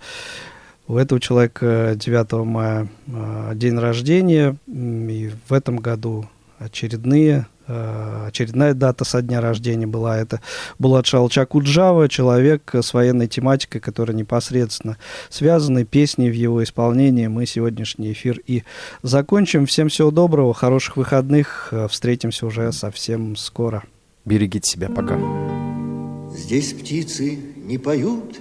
у 0.88 0.98
этого 0.98 1.20
человека 1.20 1.94
9 1.96 2.32
мая 2.46 2.88
а, 3.14 3.54
день 3.54 3.78
рождения, 3.78 4.56
и 4.68 5.32
в 5.48 5.54
этом 5.54 5.78
году 5.78 6.28
очередные 6.60 7.48
а, 7.68 8.28
очередная 8.28 8.74
дата 8.74 9.04
со 9.04 9.22
дня 9.22 9.42
рождения 9.42 9.86
была. 9.86 10.18
Это 10.18 10.40
Булат 10.80 11.06
Шалчакуджава, 11.06 12.08
человек 12.08 12.74
с 12.74 12.94
военной 12.94 13.28
тематикой, 13.28 13.82
который 13.82 14.16
непосредственно 14.16 14.98
связаны 15.30 15.84
песни 15.84 16.30
в 16.30 16.34
его 16.34 16.64
исполнении. 16.64 17.28
Мы 17.28 17.46
сегодняшний 17.46 18.14
эфир 18.14 18.40
и 18.48 18.64
закончим. 19.04 19.66
Всем 19.66 19.90
всего 19.90 20.12
доброго, 20.12 20.54
хороших 20.54 20.96
выходных. 20.96 21.74
Встретимся 21.90 22.46
уже 22.46 22.72
совсем 22.72 23.36
скоро. 23.36 23.84
Берегите 24.24 24.70
себя, 24.70 24.88
пока. 24.90 25.20
Здесь 26.34 26.74
птицы 26.74 27.38
не 27.58 27.78
поют, 27.78 28.40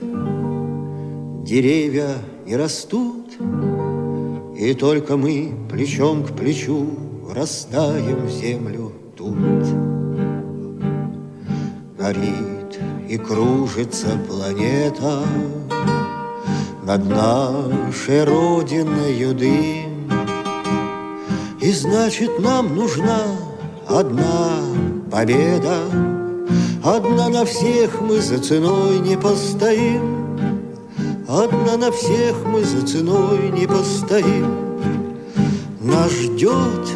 деревья 1.44 2.16
не 2.46 2.56
растут, 2.56 3.26
И 4.56 4.72
только 4.74 5.16
мы 5.16 5.52
плечом 5.70 6.24
к 6.24 6.32
плечу 6.32 6.86
Растаем 7.34 8.28
землю 8.28 8.92
тут. 9.16 9.36
Горит 11.98 12.80
и 13.08 13.18
кружится 13.18 14.18
планета 14.28 15.22
Над 16.84 17.04
нашей 17.04 18.24
родиной 18.24 19.34
дым, 19.34 20.08
И 21.60 21.72
значит, 21.72 22.38
нам 22.38 22.76
нужна 22.76 23.22
одна 23.88 24.50
победа. 25.10 25.80
Одна 26.84 27.28
на 27.28 27.44
всех 27.44 28.00
мы 28.00 28.20
за 28.20 28.38
ценой 28.38 29.00
не 29.00 29.16
постоим, 29.16 30.25
Одна 31.28 31.76
на 31.76 31.90
всех 31.90 32.36
мы 32.46 32.62
за 32.62 32.86
ценой 32.86 33.50
не 33.50 33.66
постоим. 33.66 35.18
Нас 35.80 36.12
ждет 36.12 36.88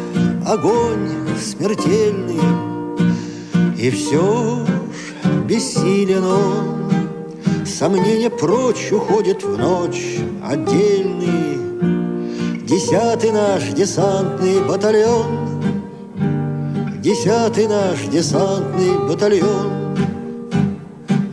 огонь 0.47 1.09
смертельный, 1.37 2.39
И 3.77 3.89
все 3.89 4.65
ж 4.65 5.27
бессилен 5.45 6.23
он. 6.23 7.65
Сомнения 7.65 8.29
прочь 8.29 8.91
уходят 8.91 9.43
в 9.43 9.57
ночь 9.57 10.19
отдельный. 10.43 11.51
Десятый 12.71 13.31
наш 13.31 13.63
десантный 13.73 14.63
батальон 14.63 15.61
Десятый 17.01 17.67
наш 17.67 17.99
десантный 18.03 18.97
батальон 19.09 19.97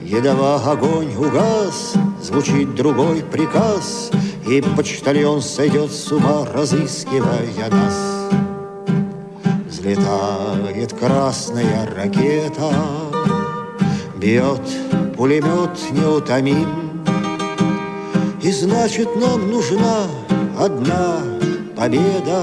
Едва 0.03 0.57
огонь 0.57 1.15
угас, 1.15 1.95
звучит 2.29 2.75
другой 2.75 3.23
приказ, 3.23 4.11
И 4.47 4.61
почтальон 4.77 5.41
сойдет 5.41 5.91
с 5.91 6.13
ума, 6.13 6.47
разыскивая 6.53 7.71
нас. 7.71 8.29
Взлетает 9.67 10.93
красная 10.93 11.89
ракета, 11.97 12.71
Бьет 14.17 14.61
пулемет 15.17 15.79
неутомим, 15.93 16.69
И 18.43 18.53
значит 18.53 19.09
нам 19.17 19.51
нужна 19.51 20.07
одна 20.59 21.21
победа, 21.77 22.43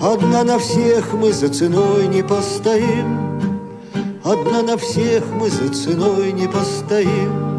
Одна 0.00 0.42
на 0.42 0.58
всех 0.58 1.12
мы 1.12 1.32
за 1.32 1.48
ценой 1.48 2.08
не 2.08 2.22
постоим, 2.22 3.40
Одна 4.24 4.62
на 4.62 4.76
всех 4.76 5.24
мы 5.38 5.48
за 5.48 5.72
ценой 5.72 6.32
не 6.32 6.48
постоим. 6.48 7.49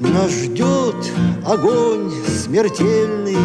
Нас 0.00 0.30
ждет 0.30 0.96
огонь 1.46 2.10
смертельный, 2.26 3.36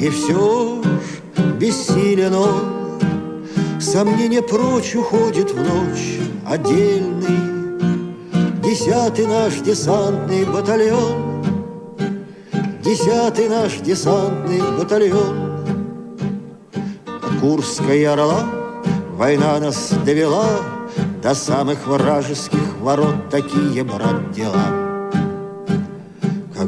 И 0.00 0.08
все 0.08 0.82
ж 0.82 1.52
бессилен 1.58 2.34
он. 2.34 2.98
Сомнение 3.78 4.40
прочь 4.40 4.96
уходит 4.96 5.50
в 5.50 5.56
ночь 5.56 6.18
отдельный. 6.46 7.38
Десятый 8.62 9.26
наш 9.26 9.56
десантный 9.56 10.46
батальон, 10.46 11.44
Десятый 12.82 13.50
наш 13.50 13.76
десантный 13.80 14.62
батальон. 14.78 15.58
Курская 17.38 18.14
орла 18.14 18.44
война 19.12 19.60
нас 19.60 19.92
довела 20.04 20.46
До 21.22 21.34
самых 21.34 21.86
вражеских 21.86 22.78
ворот 22.80 23.28
такие, 23.30 23.84
брат, 23.84 24.32
дела. 24.32 24.87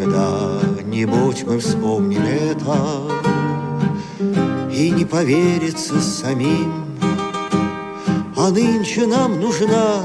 Когда-нибудь 0.01 1.44
мы 1.46 1.59
вспомним 1.59 2.22
это 2.22 3.03
И 4.72 4.90
не 4.90 5.05
поверится 5.05 6.01
самим, 6.01 6.72
А 8.34 8.48
нынче 8.48 9.07
нам 9.07 9.38
нужна 9.38 10.01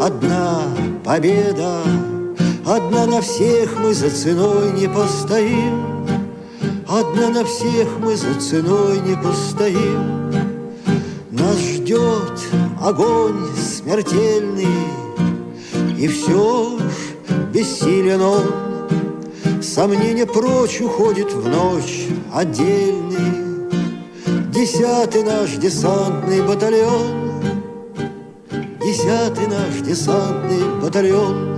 одна 0.00 0.62
победа, 1.04 1.82
Одна 2.64 3.06
на 3.06 3.20
всех 3.22 3.76
мы 3.80 3.92
за 3.92 4.10
ценой 4.10 4.70
не 4.70 4.88
постоим, 4.88 6.06
Одна 6.88 7.30
на 7.30 7.44
всех 7.44 7.88
мы 7.98 8.16
за 8.16 8.34
ценой 8.40 9.00
не 9.00 9.16
постоим. 9.16 10.30
Нас 11.32 11.58
ждет 11.58 12.40
огонь 12.80 13.48
смертельный, 13.56 14.68
И 15.98 16.06
все 16.06 16.78
ж 16.78 17.52
бессилен 17.52 18.20
он. 18.20 18.59
Сомнение 19.72 20.26
прочь 20.26 20.80
уходит 20.80 21.32
в 21.32 21.46
ночь 21.46 22.08
отдельный. 22.34 23.70
Десятый 24.52 25.22
наш 25.22 25.50
десантный 25.52 26.42
батальон, 26.42 27.52
Десятый 28.82 29.46
наш 29.46 29.86
десантный 29.86 30.80
батальон 30.82 31.49